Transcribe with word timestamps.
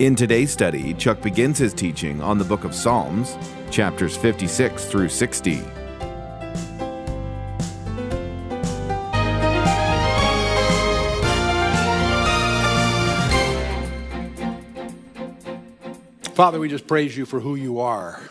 In 0.00 0.16
today's 0.16 0.50
study, 0.50 0.94
Chuck 0.94 1.20
begins 1.20 1.58
his 1.58 1.74
teaching 1.74 2.22
on 2.22 2.38
the 2.38 2.44
book 2.44 2.64
of 2.64 2.74
Psalms, 2.74 3.36
chapters 3.70 4.16
56 4.16 4.86
through 4.86 5.10
60. 5.10 5.56
Father, 16.32 16.58
we 16.58 16.70
just 16.70 16.86
praise 16.86 17.14
you 17.14 17.26
for 17.26 17.40
who 17.40 17.54
you 17.54 17.80
are. 17.80 18.22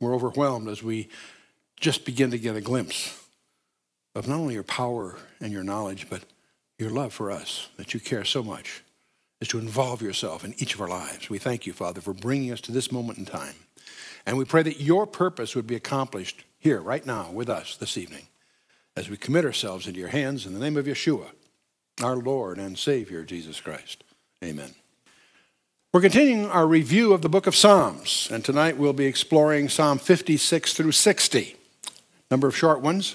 We're 0.00 0.12
overwhelmed 0.12 0.66
as 0.66 0.82
we 0.82 1.08
just 1.78 2.04
begin 2.04 2.32
to 2.32 2.38
get 2.40 2.56
a 2.56 2.60
glimpse 2.60 3.16
of 4.16 4.26
not 4.26 4.40
only 4.40 4.54
your 4.54 4.64
power 4.64 5.14
and 5.40 5.52
your 5.52 5.62
knowledge, 5.62 6.10
but 6.10 6.22
your 6.80 6.90
love 6.90 7.12
for 7.12 7.30
us, 7.30 7.68
that 7.76 7.94
you 7.94 8.00
care 8.00 8.24
so 8.24 8.42
much, 8.42 8.82
is 9.40 9.48
to 9.48 9.58
involve 9.58 10.02
yourself 10.02 10.44
in 10.44 10.54
each 10.58 10.74
of 10.74 10.80
our 10.80 10.88
lives. 10.88 11.28
We 11.28 11.38
thank 11.38 11.66
you, 11.66 11.72
Father, 11.72 12.00
for 12.00 12.14
bringing 12.14 12.52
us 12.52 12.60
to 12.62 12.72
this 12.72 12.90
moment 12.90 13.18
in 13.18 13.24
time. 13.24 13.54
And 14.24 14.36
we 14.36 14.44
pray 14.44 14.62
that 14.62 14.80
your 14.80 15.06
purpose 15.06 15.54
would 15.54 15.66
be 15.66 15.76
accomplished 15.76 16.44
here, 16.58 16.80
right 16.80 17.04
now, 17.04 17.30
with 17.30 17.48
us 17.48 17.76
this 17.76 17.96
evening, 17.96 18.26
as 18.96 19.08
we 19.08 19.16
commit 19.16 19.44
ourselves 19.44 19.86
into 19.86 20.00
your 20.00 20.08
hands 20.08 20.46
in 20.46 20.54
the 20.54 20.58
name 20.58 20.76
of 20.76 20.86
Yeshua, 20.86 21.26
our 22.02 22.16
Lord 22.16 22.58
and 22.58 22.76
Savior, 22.76 23.24
Jesus 23.24 23.60
Christ. 23.60 24.02
Amen. 24.42 24.74
We're 25.92 26.00
continuing 26.00 26.46
our 26.46 26.66
review 26.66 27.12
of 27.12 27.22
the 27.22 27.28
book 27.28 27.46
of 27.46 27.54
Psalms, 27.54 28.28
and 28.32 28.44
tonight 28.44 28.76
we'll 28.76 28.92
be 28.92 29.06
exploring 29.06 29.68
Psalm 29.68 29.98
56 29.98 30.74
through 30.74 30.92
60, 30.92 31.56
number 32.30 32.48
of 32.48 32.56
short 32.56 32.80
ones. 32.80 33.14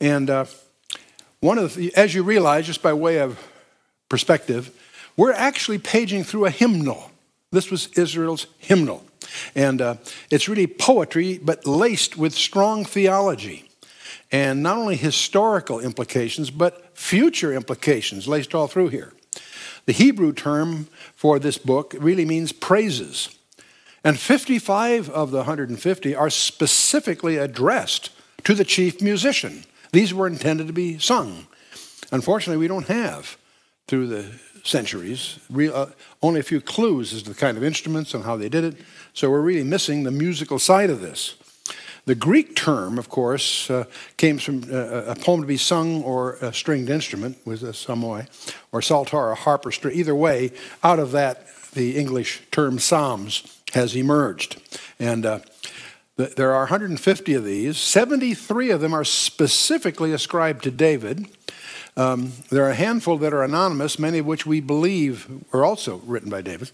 And 0.00 0.28
uh, 0.28 0.46
one 1.40 1.58
of 1.58 1.74
the, 1.74 1.94
as 1.94 2.14
you 2.14 2.22
realize, 2.22 2.66
just 2.66 2.82
by 2.82 2.92
way 2.92 3.18
of 3.18 3.38
perspective, 4.08 4.72
we're 5.16 5.32
actually 5.32 5.78
paging 5.78 6.24
through 6.24 6.46
a 6.46 6.50
hymnal. 6.50 7.10
This 7.50 7.70
was 7.70 7.88
Israel's 7.96 8.46
hymnal. 8.58 9.04
And 9.54 9.80
uh, 9.80 9.96
it's 10.30 10.48
really 10.48 10.66
poetry, 10.66 11.38
but 11.38 11.66
laced 11.66 12.16
with 12.16 12.34
strong 12.34 12.84
theology. 12.84 13.68
And 14.32 14.62
not 14.62 14.76
only 14.76 14.96
historical 14.96 15.80
implications, 15.80 16.50
but 16.50 16.96
future 16.96 17.54
implications 17.54 18.26
laced 18.26 18.54
all 18.54 18.66
through 18.66 18.88
here. 18.88 19.12
The 19.86 19.92
Hebrew 19.92 20.32
term 20.32 20.88
for 21.14 21.38
this 21.38 21.58
book 21.58 21.94
really 21.98 22.24
means 22.24 22.52
praises. 22.52 23.28
And 24.02 24.18
55 24.18 25.08
of 25.10 25.30
the 25.30 25.38
150 25.38 26.14
are 26.14 26.30
specifically 26.30 27.36
addressed 27.36 28.10
to 28.44 28.54
the 28.54 28.64
chief 28.64 29.00
musician. 29.00 29.64
These 29.92 30.12
were 30.12 30.26
intended 30.26 30.66
to 30.66 30.72
be 30.72 30.98
sung. 30.98 31.46
Unfortunately, 32.12 32.60
we 32.60 32.68
don't 32.68 32.86
have, 32.86 33.36
through 33.88 34.08
the 34.08 34.40
centuries, 34.66 35.38
uh, 35.56 35.86
only 36.22 36.40
a 36.40 36.42
few 36.42 36.60
clues 36.60 37.14
as 37.14 37.22
to 37.22 37.30
the 37.30 37.36
kind 37.36 37.56
of 37.56 37.64
instruments 37.64 38.14
and 38.14 38.24
how 38.24 38.36
they 38.36 38.48
did 38.48 38.64
it. 38.64 38.76
So 39.14 39.30
we're 39.30 39.40
really 39.40 39.64
missing 39.64 40.02
the 40.02 40.10
musical 40.10 40.58
side 40.58 40.90
of 40.90 41.00
this. 41.00 41.36
The 42.06 42.14
Greek 42.14 42.54
term, 42.54 42.98
of 42.98 43.08
course, 43.08 43.68
uh, 43.68 43.84
came 44.16 44.38
from 44.38 44.62
uh, 44.72 45.06
a 45.06 45.16
poem 45.16 45.40
to 45.40 45.46
be 45.46 45.56
sung 45.56 46.04
or 46.04 46.34
a 46.34 46.52
stringed 46.52 46.88
instrument, 46.88 47.38
was 47.44 47.64
a 47.64 47.72
psalmoi, 47.72 48.28
or 48.70 48.80
psalter, 48.80 49.30
a 49.30 49.34
harp 49.34 49.66
or 49.66 49.72
string. 49.72 49.96
Either 49.96 50.14
way, 50.14 50.52
out 50.84 51.00
of 51.00 51.10
that, 51.10 51.48
the 51.72 51.96
English 51.96 52.42
term 52.52 52.78
psalms 52.78 53.60
has 53.74 53.96
emerged. 53.96 54.62
And 55.00 55.26
uh, 55.26 55.40
th- 56.16 56.36
there 56.36 56.52
are 56.52 56.60
150 56.60 57.34
of 57.34 57.44
these. 57.44 57.76
73 57.76 58.70
of 58.70 58.80
them 58.80 58.94
are 58.94 59.04
specifically 59.04 60.12
ascribed 60.12 60.62
to 60.62 60.70
David. 60.70 61.26
Um, 61.98 62.32
there 62.50 62.64
are 62.64 62.70
a 62.70 62.74
handful 62.74 63.16
that 63.18 63.32
are 63.32 63.42
anonymous, 63.42 63.98
many 63.98 64.18
of 64.18 64.26
which 64.26 64.44
we 64.44 64.60
believe 64.60 65.28
were 65.50 65.64
also 65.64 65.96
written 66.04 66.28
by 66.28 66.42
David. 66.42 66.70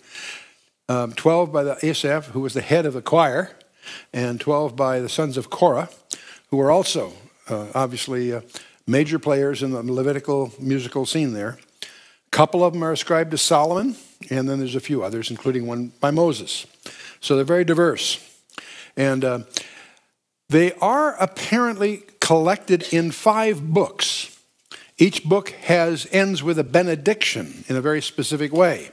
Um, 0.89 1.13
12 1.13 1.53
by 1.53 1.63
the 1.63 1.79
Asaph, 1.87 2.27
who 2.33 2.41
was 2.41 2.55
the 2.55 2.61
head 2.61 2.87
of 2.87 2.95
the 2.95 3.03
choir 3.03 3.53
and 4.13 4.41
12 4.41 4.75
by 4.75 4.99
the 4.99 5.09
sons 5.09 5.37
of 5.37 5.49
Korah, 5.49 5.89
who 6.49 6.57
were 6.57 6.73
also 6.73 7.13
uh, 7.49 7.69
obviously 7.75 8.33
uh, 8.33 8.41
major 8.87 9.19
players 9.19 9.63
in 9.63 9.71
the 9.71 9.83
Levitical 9.83 10.53
musical 10.59 11.07
scene 11.07 11.33
there. 11.33 11.59
A 11.83 12.31
couple 12.31 12.65
of 12.65 12.73
them 12.73 12.83
are 12.83 12.93
ascribed 12.93 13.31
to 13.31 13.39
Solomon, 13.39 13.95
and 14.29 14.49
then 14.49 14.59
there's 14.59 14.75
a 14.75 14.81
few 14.81 15.05
others, 15.05 15.31
including 15.31 15.67
one 15.67 15.93
by 16.01 16.11
Moses. 16.11 16.67
So 17.21 17.37
they're 17.37 17.45
very 17.45 17.65
diverse. 17.65 18.19
And 18.97 19.25
uh, 19.25 19.39
they 20.49 20.73
are 20.75 21.15
apparently 21.23 22.03
collected 22.21 22.93
in 22.93 23.13
five 23.13 23.73
books. 23.73 24.32
Each 25.03 25.25
book 25.25 25.51
has 25.65 26.07
ends 26.13 26.45
with 26.45 26.61
a 26.61 26.63
benediction 26.63 27.65
in 27.67 27.75
a 27.75 27.81
very 27.81 28.01
specific 28.01 28.53
way. 28.53 28.93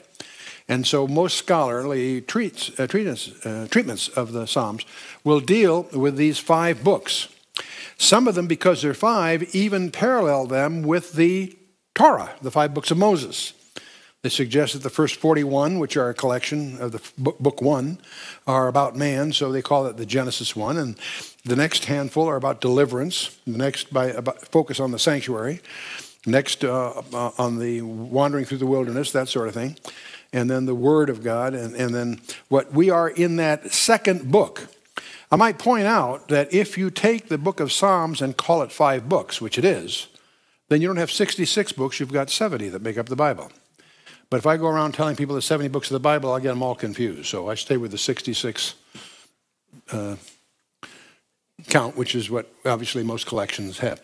And 0.68 0.88
so 0.88 1.08
most 1.08 1.38
scholarly 1.38 2.22
treats, 2.22 2.72
uh, 2.80 2.88
treatments, 2.88 3.30
uh, 3.46 3.68
treatments 3.70 4.08
of 4.08 4.32
the 4.32 4.48
Psalms 4.48 4.88
will 5.24 5.40
deal 5.40 5.84
with 5.94 6.16
these 6.16 6.40
five 6.40 6.84
books. 6.84 7.28
Some 8.00 8.28
of 8.28 8.34
them, 8.34 8.48
because 8.48 8.82
they're 8.82 8.96
five, 8.96 9.54
even 9.54 9.92
parallel 9.92 10.48
them 10.48 10.82
with 10.82 11.14
the 11.14 11.56
Torah, 11.94 12.32
the 12.42 12.50
five 12.50 12.74
books 12.74 12.90
of 12.90 12.98
Moses. 12.98 13.54
They 14.24 14.30
suggest 14.30 14.74
that 14.74 14.82
the 14.82 14.90
first 14.90 15.18
41, 15.18 15.78
which 15.78 15.96
are 15.96 16.10
a 16.10 16.16
collection 16.16 16.82
of 16.82 16.92
the 16.92 17.02
book, 17.20 17.62
one, 17.62 18.00
are 18.48 18.68
about 18.68 18.96
man, 18.96 19.32
so 19.32 19.52
they 19.52 19.62
call 19.62 19.86
it 19.86 19.98
the 19.98 20.08
Genesis 20.08 20.56
one. 20.56 20.76
And 20.76 20.98
the 21.46 21.56
next 21.56 21.86
handful 21.86 22.28
are 22.28 22.36
about 22.36 22.62
deliverance. 22.62 23.38
The 23.48 23.58
next 23.58 23.94
by 23.94 24.08
about, 24.08 24.42
focus 24.48 24.80
on 24.80 24.92
the 24.92 25.00
sanctuary. 25.00 25.62
Next 26.26 26.64
uh, 26.64 27.02
uh 27.14 27.32
on 27.38 27.60
the 27.60 27.82
wandering 27.82 28.46
through 28.46 28.58
the 28.58 28.66
wilderness, 28.66 29.12
that 29.14 29.30
sort 29.30 29.48
of 29.48 29.54
thing 29.54 29.78
and 30.32 30.50
then 30.50 30.66
the 30.66 30.76
Word 30.76 31.10
of 31.10 31.24
God, 31.24 31.54
and, 31.54 31.76
and 31.76 31.94
then 31.94 32.22
what 32.50 32.72
we 32.72 32.90
are 32.90 33.10
in 33.10 33.38
that 33.38 33.72
second 33.72 34.32
book. 34.32 34.68
I 35.32 35.36
might 35.36 35.60
point 35.60 35.86
out 35.86 36.28
that 36.30 36.54
if 36.54 36.78
you 36.78 36.90
take 36.90 37.30
the 37.30 37.38
book 37.38 37.60
of 37.60 37.72
Psalms 37.72 38.22
and 38.22 38.36
call 38.36 38.62
it 38.62 38.72
five 38.72 39.08
books, 39.08 39.40
which 39.42 39.58
it 39.58 39.66
is, 39.66 40.08
then 40.70 40.82
you 40.82 40.88
don't 40.88 40.98
have 40.98 41.12
66 41.12 41.72
books, 41.74 42.00
you've 42.00 42.14
got 42.14 42.30
70 42.30 42.70
that 42.70 42.82
make 42.82 42.98
up 42.98 43.08
the 43.08 43.16
Bible. 43.16 43.52
But 44.30 44.38
if 44.38 44.46
I 44.46 44.58
go 44.58 44.68
around 44.68 44.94
telling 44.94 45.16
people 45.16 45.34
there's 45.34 45.46
70 45.46 45.70
books 45.70 45.90
of 45.90 45.94
the 45.94 46.00
Bible, 46.00 46.32
I'll 46.32 46.40
get 46.40 46.50
them 46.50 46.62
all 46.62 46.76
confused. 46.76 47.28
So 47.28 47.50
I 47.50 47.56
stay 47.56 47.78
with 47.78 47.92
the 47.92 47.98
66 47.98 48.76
uh, 49.92 50.16
count, 51.70 51.96
which 51.96 52.16
is 52.16 52.30
what 52.30 52.52
obviously 52.66 53.04
most 53.04 53.28
collections 53.28 53.80
have. 53.80 54.02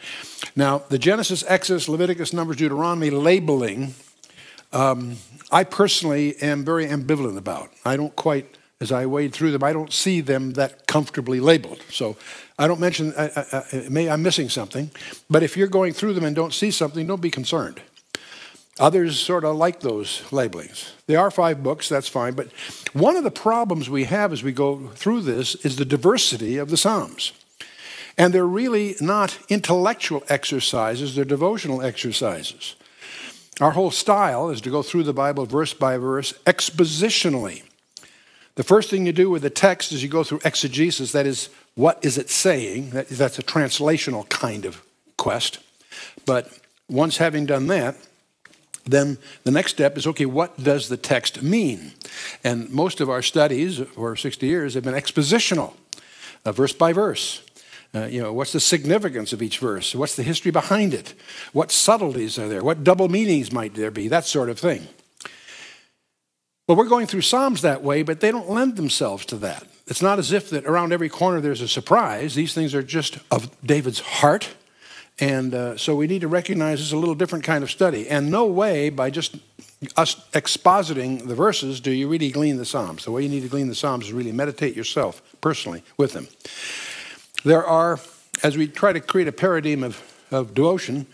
Now, 0.56 0.80
the 0.90 1.00
Genesis, 1.00 1.44
Exodus, 1.48 1.90
Leviticus, 1.90 2.34
Numbers, 2.34 2.58
Deuteronomy 2.58 3.10
labeling 3.10 3.96
um, 4.76 5.16
I 5.52 5.64
personally 5.64 6.36
am 6.42 6.66
very 6.66 6.88
ambivalent 6.88 7.38
about. 7.38 7.72
I 7.86 7.96
don't 7.96 8.16
quite, 8.16 8.58
as 8.82 8.92
I 8.92 9.06
wade 9.06 9.34
through 9.34 9.52
them, 9.52 9.64
I 9.64 9.72
don't 9.72 9.94
see 9.94 10.20
them 10.20 10.54
that 10.54 10.86
comfortably 10.86 11.40
labeled. 11.40 11.82
So 11.90 12.18
I 12.60 12.68
don't 12.68 12.82
mention, 12.82 13.14
I, 13.18 13.30
I, 13.36 13.64
I, 13.72 13.90
may, 13.90 14.10
I'm 14.10 14.22
missing 14.22 14.50
something, 14.50 14.92
but 15.30 15.44
if 15.44 15.56
you're 15.56 15.68
going 15.68 15.94
through 15.94 16.14
them 16.14 16.26
and 16.26 16.36
don't 16.36 16.54
see 16.54 16.72
something, 16.72 17.08
don't 17.08 17.22
be 17.22 17.32
concerned. 17.32 17.82
Others 18.78 19.18
sort 19.18 19.46
of 19.46 19.56
like 19.56 19.80
those 19.80 20.30
labelings. 20.34 20.92
They 21.08 21.16
are 21.16 21.32
five 21.32 21.64
books, 21.64 21.88
that's 21.88 22.10
fine. 22.10 22.34
But 22.34 22.52
one 22.92 23.16
of 23.16 23.24
the 23.24 23.32
problems 23.32 23.90
we 23.90 24.04
have 24.04 24.34
as 24.34 24.44
we 24.44 24.52
go 24.52 24.90
through 24.96 25.22
this 25.22 25.56
is 25.56 25.78
the 25.78 25.86
diversity 25.86 26.58
of 26.58 26.70
the 26.70 26.76
Psalms. 26.76 27.32
And 28.18 28.34
they're 28.34 28.48
really 28.48 28.96
not 29.02 29.38
intellectual 29.50 30.24
exercises, 30.30 31.16
they're 31.16 31.26
devotional 31.26 31.82
exercises. 31.82 32.76
Our 33.62 33.72
whole 33.72 33.92
style 33.92 34.50
is 34.50 34.62
to 34.62 34.70
go 34.70 34.82
through 34.82 35.04
the 35.04 35.14
Bible 35.14 35.46
verse 35.46 35.74
by 35.74 35.98
verse 35.98 36.34
expositionally. 36.46 37.64
The 38.56 38.64
first 38.64 38.90
thing 38.90 39.06
you 39.06 39.14
do 39.14 39.30
with 39.30 39.42
the 39.42 39.50
text 39.50 39.92
is 39.92 40.02
you 40.02 40.10
go 40.10 40.24
through 40.24 40.42
exegesis, 40.46 41.12
that 41.12 41.26
is, 41.26 41.50
what 41.76 42.04
is 42.04 42.18
it 42.18 42.30
saying? 42.30 42.90
that's 42.92 43.40
a 43.40 43.44
translational 43.44 44.28
kind 44.30 44.66
of 44.66 44.82
quest. 45.18 45.60
But 46.26 46.50
once 46.90 47.18
having 47.18 47.46
done 47.46 47.68
that, 47.68 47.96
then 48.86 49.18
the 49.44 49.52
next 49.52 49.72
step 49.72 49.98
is 49.98 50.06
okay, 50.08 50.26
what 50.26 50.62
does 50.62 50.90
the 50.90 50.98
text 50.98 51.42
mean? 51.42 51.94
And 52.44 52.70
most 52.70 53.02
of 53.02 53.10
our 53.10 53.22
studies 53.22 53.80
for 53.80 54.16
60 54.16 54.46
years 54.46 54.76
have 54.76 54.84
been 54.84 54.94
expositional, 54.94 55.74
uh, 56.46 56.52
verse 56.52 56.74
by 56.74 56.94
verse. 56.94 57.42
Uh, 57.96 58.08
you 58.08 58.22
know, 58.22 58.34
what's 58.34 58.52
the 58.52 58.60
significance 58.60 59.32
of 59.32 59.42
each 59.42 59.60
verse? 59.60 59.96
What's 59.96 60.18
the 60.18 60.24
history 60.24 60.52
behind 60.52 60.94
it? 60.94 61.14
What 61.54 61.72
subtleties 61.72 62.38
are 62.38 62.50
there? 62.50 62.62
What 62.62 62.84
double 62.84 63.08
meanings 63.08 63.54
might 63.54 63.74
there 63.74 63.92
be? 63.92 64.10
That 64.10 64.26
sort 64.26 64.50
of 64.50 64.60
thing. 64.60 64.88
Well, 66.68 66.76
we're 66.76 66.90
going 66.90 67.08
through 67.08 67.22
Psalms 67.22 67.62
that 67.62 67.84
way, 67.84 68.04
but 68.04 68.20
they 68.20 68.32
don't 68.32 68.50
lend 68.50 68.76
themselves 68.76 69.26
to 69.28 69.38
that. 69.38 69.66
It's 69.88 70.02
not 70.02 70.20
as 70.20 70.32
if 70.32 70.50
that 70.50 70.66
around 70.66 70.92
every 70.92 71.10
corner 71.10 71.40
there's 71.40 71.62
a 71.62 71.68
surprise. 71.68 72.36
These 72.36 72.54
things 72.54 72.76
are 72.76 72.84
just 72.84 73.20
of 73.32 73.50
David's 73.66 74.00
heart. 74.00 74.50
And 75.20 75.54
uh, 75.54 75.78
so 75.78 75.96
we 75.96 76.08
need 76.08 76.22
to 76.22 76.28
recognize 76.28 76.82
it's 76.82 76.92
a 76.92 76.98
little 76.98 77.16
different 77.16 77.46
kind 77.46 77.64
of 77.64 77.72
study. 77.72 78.10
And 78.10 78.30
no 78.30 78.46
way 78.48 78.90
by 78.90 79.10
just 79.10 79.38
us 79.96 80.16
expositing 80.32 81.28
the 81.28 81.36
verses 81.36 81.80
do 81.80 81.92
you 81.92 82.10
really 82.10 82.32
glean 82.32 82.58
the 82.58 82.66
Psalms. 82.66 83.06
The 83.06 83.12
way 83.12 83.22
you 83.24 83.30
need 83.30 83.44
to 83.44 83.48
glean 83.48 83.70
the 83.70 83.76
Psalms 83.76 84.08
is 84.08 84.14
really 84.14 84.32
meditate 84.34 84.76
yourself 84.76 85.22
personally 85.40 85.84
with 85.98 86.14
them. 86.14 86.28
There 87.46 87.64
are, 87.64 88.00
as 88.42 88.58
we 88.58 88.68
try 88.68 88.92
to 88.92 89.00
create 89.00 89.28
a 89.28 89.32
paradigm 89.32 89.84
of, 89.84 90.02
of 90.32 90.56
devotion, 90.56 91.06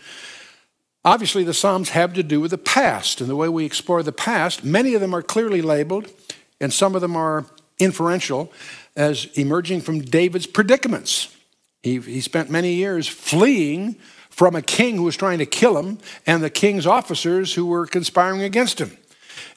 obviously 1.04 1.44
the 1.44 1.52
Psalms 1.52 1.90
have 1.90 2.14
to 2.14 2.22
do 2.22 2.40
with 2.40 2.52
the 2.52 2.58
past. 2.58 3.20
And 3.20 3.28
the 3.28 3.36
way 3.36 3.50
we 3.50 3.66
explore 3.66 4.02
the 4.02 4.12
past, 4.12 4.64
many 4.64 4.94
of 4.94 5.02
them 5.02 5.14
are 5.14 5.20
clearly 5.20 5.60
labeled, 5.60 6.10
and 6.58 6.72
some 6.72 6.94
of 6.94 7.02
them 7.02 7.16
are 7.16 7.44
inferential 7.78 8.50
as 8.96 9.26
emerging 9.34 9.82
from 9.82 10.00
David's 10.00 10.46
predicaments. 10.46 11.36
He, 11.82 12.00
he 12.00 12.22
spent 12.22 12.48
many 12.48 12.72
years 12.74 13.06
fleeing 13.06 13.96
from 14.30 14.56
a 14.56 14.62
king 14.62 14.96
who 14.96 15.02
was 15.02 15.18
trying 15.18 15.38
to 15.38 15.46
kill 15.46 15.76
him 15.76 15.98
and 16.26 16.42
the 16.42 16.48
king's 16.48 16.86
officers 16.86 17.52
who 17.52 17.66
were 17.66 17.86
conspiring 17.86 18.40
against 18.40 18.80
him, 18.80 18.96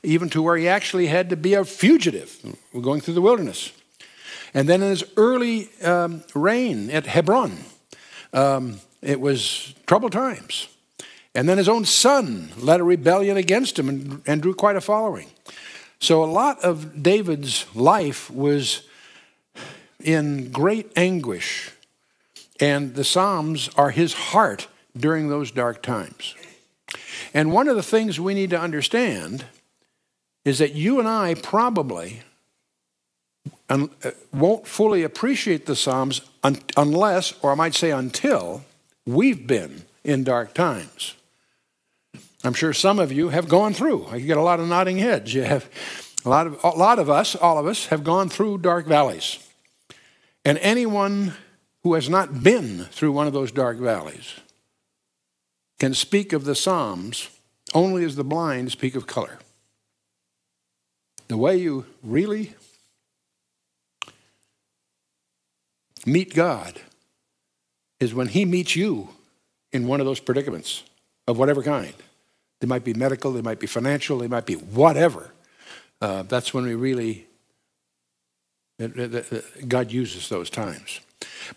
even 0.04 0.30
to 0.32 0.42
where 0.42 0.58
he 0.58 0.68
actually 0.68 1.08
had 1.08 1.30
to 1.30 1.38
be 1.38 1.54
a 1.54 1.64
fugitive 1.64 2.38
going 2.82 3.00
through 3.00 3.14
the 3.14 3.22
wilderness. 3.22 3.72
And 4.56 4.70
then 4.70 4.82
in 4.82 4.90
his 4.90 5.04
early 5.18 5.70
um, 5.84 6.24
reign 6.34 6.90
at 6.90 7.06
Hebron, 7.06 7.58
um, 8.32 8.80
it 9.02 9.20
was 9.20 9.76
troubled 9.86 10.14
times. 10.14 10.70
And 11.36 11.50
then 11.50 11.58
his 11.58 11.68
own 11.68 11.84
son 11.84 12.52
led 12.58 12.80
a 12.80 12.86
rebellion 12.86 13.36
against 13.36 13.78
him 13.78 13.90
and, 13.90 14.22
and 14.26 14.42
drew 14.42 14.54
quite 14.54 14.78
a 14.78 14.82
following. 14.82 15.28
So 16.00 16.24
a 16.24 16.26
lot 16.26 16.64
of 16.64 17.04
David's 17.04 17.66
life 17.76 18.32
was 18.32 18.84
in 20.02 20.52
great 20.52 20.90
anguish, 20.96 21.72
and 22.60 22.96
the 22.96 23.04
Psalms 23.04 23.70
are 23.76 23.90
his 23.90 24.14
heart 24.14 24.68
during 24.96 25.28
those 25.28 25.52
dark 25.52 25.84
times. 25.84 26.34
And 27.34 27.52
one 27.52 27.68
of 27.68 27.76
the 27.76 27.84
things 27.84 28.20
we 28.20 28.34
need 28.34 28.52
to 28.52 28.60
understand 28.60 29.46
is 30.46 30.60
that 30.60 30.76
you 30.76 31.00
and 31.00 31.08
I 31.08 31.34
probably 31.34 32.22
uh, 33.70 33.88
won't 34.32 34.68
fully 34.68 35.04
appreciate 35.04 35.66
the 35.66 35.76
Psalms 35.76 36.22
unless, 36.78 37.34
or 37.42 37.52
I 37.52 37.56
might 37.56 37.74
say 37.74 37.92
until, 37.92 38.64
we've 39.06 39.48
been 39.48 39.86
in 40.04 40.24
dark 40.24 40.54
times. 40.54 41.16
I'm 42.44 42.54
sure 42.54 42.74
some 42.74 43.00
of 43.00 43.12
you 43.12 43.30
have 43.30 43.48
gone 43.48 43.74
through. 43.74 44.06
I 44.08 44.20
get 44.20 44.38
a 44.38 44.42
lot 44.42 44.60
of 44.60 44.68
nodding 44.68 45.00
heads. 45.00 45.34
You 45.34 45.44
have 45.44 45.68
a 46.24 46.30
lot 46.30 46.46
of 46.46 46.64
a 46.64 46.70
lot 46.70 47.00
of 47.00 47.10
us, 47.10 47.36
all 47.36 47.58
of 47.58 47.66
us, 47.66 47.88
have 47.88 48.04
gone 48.04 48.30
through 48.30 48.60
dark 48.60 48.86
valleys. 48.86 49.40
And 50.44 50.60
anyone 50.60 51.34
who 51.82 51.96
has 51.96 52.08
not 52.08 52.44
been 52.44 52.86
through 52.86 53.12
one 53.12 53.26
of 53.26 53.34
those 53.34 53.52
dark 53.52 53.80
valleys 53.80 54.36
can 55.80 55.96
speak 55.96 56.34
of 56.34 56.46
the 56.46 56.56
Psalms 56.56 57.30
only 57.74 58.04
as 58.04 58.16
the 58.16 58.24
blind 58.24 58.72
speak 58.72 58.96
of 58.96 59.08
color. 59.08 59.40
The 61.28 61.38
way 61.38 61.58
you 61.58 61.88
really 62.04 62.54
meet 66.06 66.34
God 66.34 66.80
is 68.00 68.14
when 68.14 68.28
He 68.28 68.46
meets 68.46 68.76
you 68.76 69.10
in 69.72 69.88
one 69.88 70.00
of 70.00 70.06
those 70.06 70.20
predicaments 70.20 70.84
of 71.28 71.38
whatever 71.38 71.64
kind. 71.64 71.94
They 72.60 72.68
might 72.68 72.84
be 72.84 72.94
medical, 72.94 73.32
they 73.32 73.42
might 73.42 73.60
be 73.60 73.68
financial, 73.68 74.20
they 74.20 74.28
might 74.28 74.46
be 74.46 74.56
whatever. 74.56 75.32
Uh, 76.02 76.24
that's 76.24 76.54
when 76.54 76.66
we 76.66 76.76
really, 76.76 77.28
God 79.68 79.92
uses 79.92 80.30
those 80.30 80.50
times. 80.50 81.00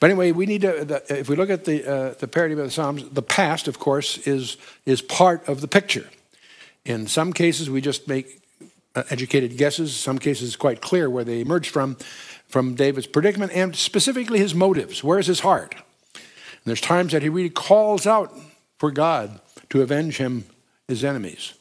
But 0.01 0.11
anyway, 0.11 0.33
we 0.33 0.47
need 0.47 0.63
to, 0.63 1.03
if 1.09 1.29
we 1.29 1.37
look 1.37 1.51
at 1.51 1.65
the, 1.65 1.87
uh, 1.87 2.15
the 2.15 2.29
paradigm 2.29 2.59
of 2.59 2.67
the 2.67 2.71
Psalms, 2.71 3.09
the 3.11 3.23
past, 3.23 3.69
of 3.69 3.79
course, 3.79 4.19
is, 4.19 4.57
is 4.87 5.01
part 5.03 5.47
of 5.49 5.61
the 5.61 5.69
picture. 5.69 6.09
In 6.85 7.07
some 7.07 7.33
cases, 7.33 7.69
we 7.69 7.81
just 7.81 8.09
make 8.09 8.41
uh, 8.95 9.03
educated 9.11 9.57
guesses. 9.57 9.95
Some 9.95 10.19
cases, 10.19 10.49
it's 10.49 10.57
quite 10.57 10.81
clear 10.81 11.11
where 11.11 11.25
they 11.25 11.41
emerge 11.41 11.69
from, 11.69 11.97
from 12.49 12.75
David's 12.75 13.07
predicament 13.07 13.53
and 13.55 13.77
specifically 13.77 14.39
his 14.39 14.55
motives. 14.55 15.05
Where's 15.05 15.27
his 15.27 15.41
heart? 15.41 15.75
And 16.15 16.65
there's 16.65 16.81
times 16.81 17.13
that 17.13 17.23
he 17.23 17.29
really 17.29 17.51
calls 17.51 18.07
out 18.07 18.35
for 18.79 18.91
God 18.91 19.41
to 19.71 19.83
avenge 19.83 20.17
him 20.17 20.45
his 20.87 21.05
enemies. 21.05 21.55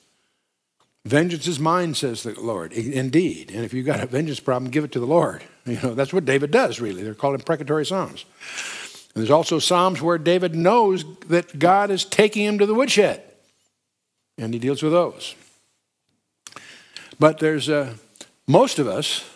Vengeance 1.05 1.47
is 1.47 1.59
mine, 1.59 1.93
says 1.93 2.23
the 2.23 2.37
Lord. 2.39 2.73
Indeed. 2.73 3.51
And 3.51 3.63
if 3.63 3.73
you've 3.73 3.85
got 3.85 4.01
a 4.01 4.05
vengeance 4.05 4.41
problem, 4.41 4.69
give 4.71 4.83
it 4.83 4.91
to 4.93 4.99
the 4.99 5.05
Lord. 5.05 5.43
You 5.67 5.77
know, 5.83 5.93
that's 5.93 6.13
what 6.13 6.23
David 6.23 6.51
does, 6.51 6.79
really. 6.79 7.03
They're 7.03 7.13
called 7.13 7.35
imprecatory 7.35 7.85
Psalms. 7.85 8.23
And 9.13 9.21
there's 9.21 9.29
also 9.29 9.59
Psalms 9.59 10.01
where 10.01 10.17
David 10.17 10.55
knows 10.55 11.03
that 11.27 11.59
God 11.59 11.91
is 11.91 12.05
taking 12.05 12.45
him 12.45 12.57
to 12.59 12.65
the 12.65 12.73
woodshed. 12.73 13.21
And 14.37 14.53
he 14.53 14.61
deals 14.61 14.81
with 14.81 14.93
those. 14.93 15.35
But 17.19 17.39
there's 17.39 17.67
uh, 17.67 17.95
most 18.47 18.79
of 18.79 18.87
us, 18.87 19.29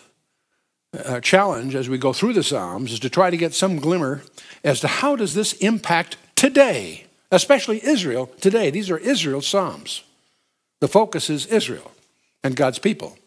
a 0.93 1.21
challenge 1.21 1.75
as 1.75 1.89
we 1.89 1.97
go 1.97 2.13
through 2.13 2.33
the 2.33 2.43
Psalms 2.43 2.91
is 2.91 2.99
to 2.99 3.09
try 3.09 3.29
to 3.29 3.37
get 3.37 3.53
some 3.53 3.77
glimmer 3.77 4.23
as 4.63 4.79
to 4.81 4.87
how 4.87 5.15
does 5.15 5.33
this 5.33 5.53
impact 5.53 6.17
today 6.35 7.05
especially 7.31 7.83
Israel 7.83 8.29
today. 8.41 8.69
These 8.69 8.89
are 8.89 8.97
Israel's 8.97 9.47
Psalms. 9.47 10.03
The 10.81 10.87
focus 10.87 11.29
is 11.29 11.45
Israel 11.47 11.91
and 12.43 12.55
God's 12.55 12.79
people. 12.79 13.17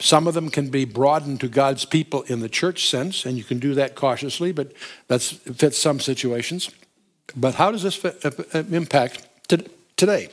Some 0.00 0.26
of 0.26 0.34
them 0.34 0.48
can 0.48 0.70
be 0.70 0.84
broadened 0.84 1.40
to 1.40 1.48
God's 1.48 1.84
people 1.84 2.22
in 2.22 2.40
the 2.40 2.48
church 2.48 2.88
sense, 2.88 3.26
and 3.26 3.36
you 3.36 3.44
can 3.44 3.58
do 3.58 3.74
that 3.74 3.94
cautiously, 3.94 4.50
but 4.52 4.72
that 5.08 5.20
fits 5.20 5.78
some 5.78 6.00
situations. 6.00 6.70
But 7.36 7.54
how 7.54 7.70
does 7.70 7.82
this 7.82 7.94
fit, 7.94 8.24
uh, 8.24 8.30
uh, 8.54 8.64
impact 8.70 9.28
today? 9.96 10.28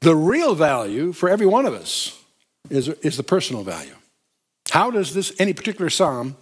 The 0.00 0.16
real 0.16 0.54
value 0.54 1.12
for 1.12 1.28
every 1.28 1.46
one 1.46 1.66
of 1.66 1.74
us 1.74 2.18
is, 2.70 2.88
is 2.88 3.16
the 3.16 3.22
personal 3.22 3.64
value. 3.64 3.97
How 4.70 4.90
does 4.90 5.14
this, 5.14 5.32
any 5.38 5.52
particular 5.52 5.90
psalm, 5.90 6.36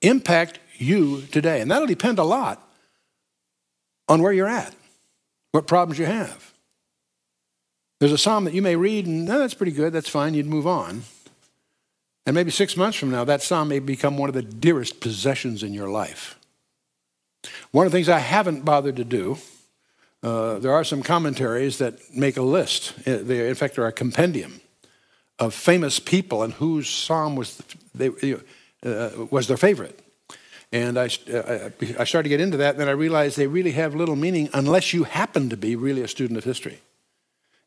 impact 0.00 0.58
you 0.76 1.22
today? 1.32 1.60
And 1.60 1.70
that'll 1.70 1.86
depend 1.86 2.18
a 2.18 2.24
lot 2.24 2.66
on 4.08 4.22
where 4.22 4.32
you're 4.32 4.48
at, 4.48 4.74
what 5.52 5.66
problems 5.66 5.98
you 5.98 6.06
have. 6.06 6.52
There's 8.00 8.12
a 8.12 8.18
psalm 8.18 8.44
that 8.44 8.54
you 8.54 8.62
may 8.62 8.76
read, 8.76 9.06
and 9.06 9.28
oh, 9.30 9.38
that's 9.38 9.54
pretty 9.54 9.72
good, 9.72 9.92
that's 9.92 10.08
fine, 10.08 10.34
you'd 10.34 10.46
move 10.46 10.66
on. 10.66 11.02
And 12.26 12.34
maybe 12.34 12.50
six 12.50 12.76
months 12.76 12.98
from 12.98 13.10
now, 13.10 13.24
that 13.24 13.42
psalm 13.42 13.68
may 13.68 13.78
become 13.78 14.18
one 14.18 14.28
of 14.28 14.34
the 14.34 14.42
dearest 14.42 15.00
possessions 15.00 15.62
in 15.62 15.72
your 15.72 15.88
life. 15.88 16.38
One 17.70 17.86
of 17.86 17.92
the 17.92 17.96
things 17.96 18.08
I 18.08 18.18
haven't 18.18 18.64
bothered 18.64 18.96
to 18.96 19.04
do, 19.04 19.38
uh, 20.22 20.58
there 20.58 20.72
are 20.72 20.84
some 20.84 21.02
commentaries 21.02 21.78
that 21.78 21.94
make 22.14 22.36
a 22.36 22.42
list. 22.42 22.94
Uh, 23.06 23.18
they, 23.22 23.48
in 23.48 23.54
fact, 23.54 23.78
are 23.78 23.86
a 23.86 23.92
compendium 23.92 24.61
of 25.38 25.54
famous 25.54 25.98
people 25.98 26.42
and 26.42 26.52
whose 26.54 26.88
psalm 26.88 27.36
was, 27.36 27.60
they, 27.94 28.34
uh, 28.84 29.10
was 29.30 29.46
their 29.46 29.56
favorite. 29.56 29.98
And 30.72 30.98
I, 30.98 31.10
uh, 31.32 31.70
I 31.98 32.04
started 32.04 32.24
to 32.24 32.28
get 32.30 32.40
into 32.40 32.56
that, 32.58 32.70
and 32.70 32.80
then 32.80 32.88
I 32.88 32.92
realized 32.92 33.36
they 33.36 33.46
really 33.46 33.72
have 33.72 33.94
little 33.94 34.16
meaning 34.16 34.48
unless 34.54 34.94
you 34.94 35.04
happen 35.04 35.50
to 35.50 35.56
be 35.56 35.76
really 35.76 36.02
a 36.02 36.08
student 36.08 36.38
of 36.38 36.44
history. 36.44 36.80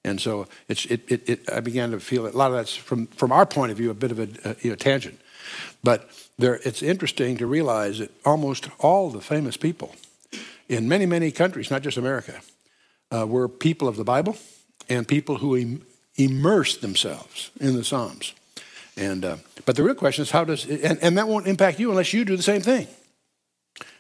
And 0.03 0.19
so 0.19 0.47
it, 0.67 0.85
it, 0.85 1.29
it, 1.29 1.51
I 1.51 1.59
began 1.59 1.91
to 1.91 1.99
feel 1.99 2.27
a 2.27 2.29
lot 2.29 2.51
of 2.51 2.57
that's, 2.57 2.75
from, 2.75 3.07
from 3.07 3.31
our 3.31 3.45
point 3.45 3.71
of 3.71 3.77
view, 3.77 3.91
a 3.91 3.93
bit 3.93 4.11
of 4.11 4.19
a, 4.19 4.27
a 4.49 4.55
you 4.61 4.69
know, 4.69 4.75
tangent. 4.75 5.19
But 5.83 6.09
there, 6.37 6.59
it's 6.63 6.81
interesting 6.81 7.37
to 7.37 7.47
realize 7.47 7.99
that 7.99 8.11
almost 8.25 8.69
all 8.79 9.09
the 9.09 9.21
famous 9.21 9.57
people 9.57 9.95
in 10.67 10.87
many, 10.87 11.05
many 11.05 11.31
countries, 11.31 11.69
not 11.69 11.81
just 11.83 11.97
America, 11.97 12.41
uh, 13.11 13.25
were 13.27 13.47
people 13.47 13.87
of 13.87 13.97
the 13.97 14.03
Bible 14.03 14.35
and 14.89 15.07
people 15.07 15.37
who 15.37 15.79
Im- 16.17 16.31
immersed 16.31 16.81
themselves 16.81 17.51
in 17.59 17.75
the 17.75 17.83
Psalms. 17.83 18.33
And, 18.97 19.25
uh, 19.25 19.37
but 19.65 19.75
the 19.75 19.83
real 19.83 19.95
question 19.95 20.21
is 20.21 20.31
how 20.31 20.43
does, 20.43 20.65
and, 20.65 20.99
and 21.01 21.17
that 21.17 21.27
won't 21.27 21.47
impact 21.47 21.79
you 21.79 21.89
unless 21.89 22.13
you 22.13 22.25
do 22.25 22.37
the 22.37 22.43
same 22.43 22.61
thing. 22.61 22.87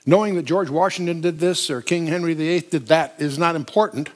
Knowing 0.05 0.35
that 0.35 0.43
George 0.43 0.69
Washington 0.69 1.21
did 1.21 1.39
this 1.39 1.69
or 1.69 1.81
King 1.81 2.07
Henry 2.07 2.33
VIII 2.33 2.61
did 2.61 2.87
that 2.87 3.15
is 3.17 3.37
not 3.37 3.55
important 3.55 4.09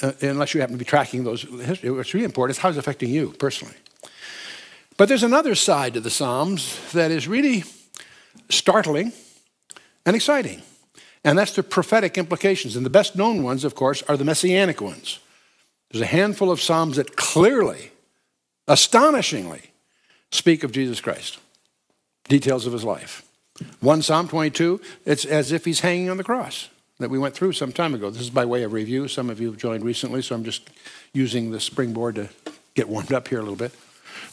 uh, 0.00 0.12
unless 0.20 0.54
you 0.54 0.60
happen 0.60 0.74
to 0.74 0.78
be 0.78 0.84
tracking 0.84 1.24
those 1.24 1.42
history. 1.42 1.90
What's 1.90 2.14
really 2.14 2.24
important 2.24 2.56
is 2.56 2.62
how 2.62 2.70
it's 2.70 2.78
affecting 2.78 3.10
you 3.10 3.34
personally. 3.38 3.74
But 4.96 5.08
there's 5.08 5.22
another 5.22 5.54
side 5.54 5.94
to 5.94 6.00
the 6.00 6.10
Psalms 6.10 6.78
that 6.92 7.10
is 7.10 7.28
really 7.28 7.64
startling 8.48 9.12
and 10.04 10.16
exciting, 10.16 10.62
and 11.24 11.38
that's 11.38 11.54
the 11.54 11.62
prophetic 11.62 12.18
implications. 12.18 12.76
And 12.76 12.84
the 12.84 12.90
best 12.90 13.16
known 13.16 13.42
ones, 13.42 13.64
of 13.64 13.74
course, 13.74 14.02
are 14.04 14.16
the 14.16 14.24
messianic 14.24 14.80
ones. 14.80 15.20
There's 15.92 16.02
a 16.02 16.06
handful 16.06 16.50
of 16.50 16.60
Psalms 16.60 16.96
that 16.96 17.16
clearly 17.16 17.92
astonishingly 18.66 19.72
speak 20.30 20.64
of 20.64 20.72
Jesus 20.72 21.00
Christ, 21.00 21.38
details 22.28 22.66
of 22.66 22.72
his 22.72 22.84
life. 22.84 23.22
One 23.80 24.00
Psalm 24.00 24.26
22, 24.26 24.80
it's 25.04 25.26
as 25.26 25.52
if 25.52 25.66
he's 25.66 25.80
hanging 25.80 26.08
on 26.08 26.16
the 26.16 26.24
cross 26.24 26.70
that 26.98 27.10
we 27.10 27.18
went 27.18 27.34
through 27.34 27.52
some 27.52 27.72
time 27.72 27.94
ago. 27.94 28.08
This 28.08 28.22
is 28.22 28.30
by 28.30 28.46
way 28.46 28.62
of 28.62 28.72
review. 28.72 29.06
Some 29.06 29.28
of 29.28 29.40
you 29.40 29.48
have 29.48 29.58
joined 29.58 29.84
recently, 29.84 30.22
so 30.22 30.34
I'm 30.34 30.44
just 30.44 30.70
using 31.12 31.50
the 31.50 31.60
springboard 31.60 32.14
to 32.14 32.30
get 32.74 32.88
warmed 32.88 33.12
up 33.12 33.28
here 33.28 33.38
a 33.38 33.42
little 33.42 33.56
bit. 33.56 33.74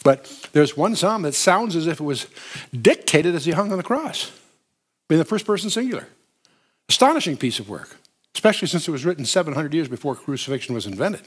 But 0.02 0.48
there's 0.52 0.76
one 0.76 0.96
psalm 0.96 1.22
that 1.22 1.34
sounds 1.34 1.76
as 1.76 1.86
if 1.86 2.00
it 2.00 2.04
was 2.04 2.26
dictated 2.72 3.34
as 3.34 3.44
he 3.44 3.52
hung 3.52 3.70
on 3.70 3.76
the 3.76 3.84
cross, 3.84 4.32
in 5.10 5.18
the 5.18 5.24
first 5.26 5.44
person 5.44 5.68
singular. 5.68 6.08
Astonishing 6.88 7.36
piece 7.36 7.58
of 7.58 7.68
work, 7.68 7.98
especially 8.34 8.68
since 8.68 8.88
it 8.88 8.90
was 8.90 9.04
written 9.04 9.26
700 9.26 9.74
years 9.74 9.88
before 9.88 10.14
crucifixion 10.14 10.74
was 10.74 10.86
invented. 10.86 11.22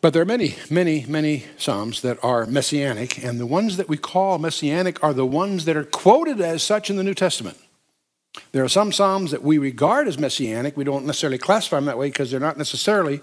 But 0.00 0.12
there 0.12 0.22
are 0.22 0.26
many, 0.26 0.54
many, 0.70 1.04
many 1.08 1.44
Psalms 1.56 2.02
that 2.02 2.22
are 2.22 2.46
messianic, 2.46 3.22
and 3.24 3.40
the 3.40 3.46
ones 3.46 3.76
that 3.76 3.88
we 3.88 3.96
call 3.96 4.38
messianic 4.38 5.02
are 5.02 5.12
the 5.12 5.26
ones 5.26 5.64
that 5.64 5.76
are 5.76 5.84
quoted 5.84 6.40
as 6.40 6.62
such 6.62 6.88
in 6.88 6.96
the 6.96 7.02
New 7.02 7.14
Testament. 7.14 7.58
There 8.52 8.62
are 8.62 8.68
some 8.68 8.92
Psalms 8.92 9.32
that 9.32 9.42
we 9.42 9.58
regard 9.58 10.06
as 10.06 10.18
messianic. 10.18 10.76
We 10.76 10.84
don't 10.84 11.04
necessarily 11.04 11.38
classify 11.38 11.76
them 11.76 11.86
that 11.86 11.98
way 11.98 12.08
because 12.08 12.30
they're 12.30 12.38
not 12.38 12.56
necessarily 12.56 13.20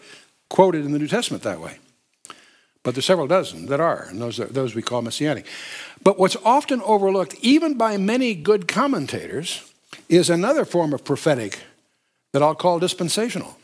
quoted 0.50 0.84
in 0.84 0.92
the 0.92 1.00
New 1.00 1.08
Testament 1.08 1.44
that 1.44 1.62
way. 1.62 1.80
But 2.84 2.94
there's 2.94 3.06
several 3.06 3.28
dozen 3.28 3.68
that 3.68 3.80
are, 3.80 4.08
and 4.10 4.22
those, 4.22 4.40
are, 4.40 4.46
those 4.46 4.76
we 4.76 4.82
call 4.82 5.02
messianic. 5.02 5.48
But 6.04 6.20
what's 6.20 6.36
often 6.44 6.82
overlooked, 6.82 7.36
even 7.42 7.78
by 7.78 7.98
many 7.98 8.36
good 8.36 8.68
commentators, 8.68 9.72
is 10.10 10.30
another 10.30 10.66
form 10.66 10.94
of 10.94 11.04
prophetic 11.04 11.62
that 12.34 12.44
I'll 12.44 12.54
call 12.54 12.80
dispensational. 12.80 13.58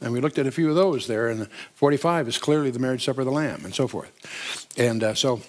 And 0.00 0.12
we 0.12 0.20
looked 0.20 0.38
at 0.38 0.46
a 0.46 0.50
few 0.50 0.68
of 0.68 0.74
those 0.74 1.06
there, 1.06 1.28
and 1.28 1.48
45 1.74 2.28
is 2.28 2.38
clearly 2.38 2.70
the 2.70 2.78
marriage 2.78 3.04
supper 3.04 3.22
of 3.22 3.26
the 3.26 3.32
Lamb, 3.32 3.64
and 3.64 3.74
so 3.74 3.88
forth. 3.88 4.12
And 4.76 5.02
uh, 5.02 5.14
so 5.14 5.40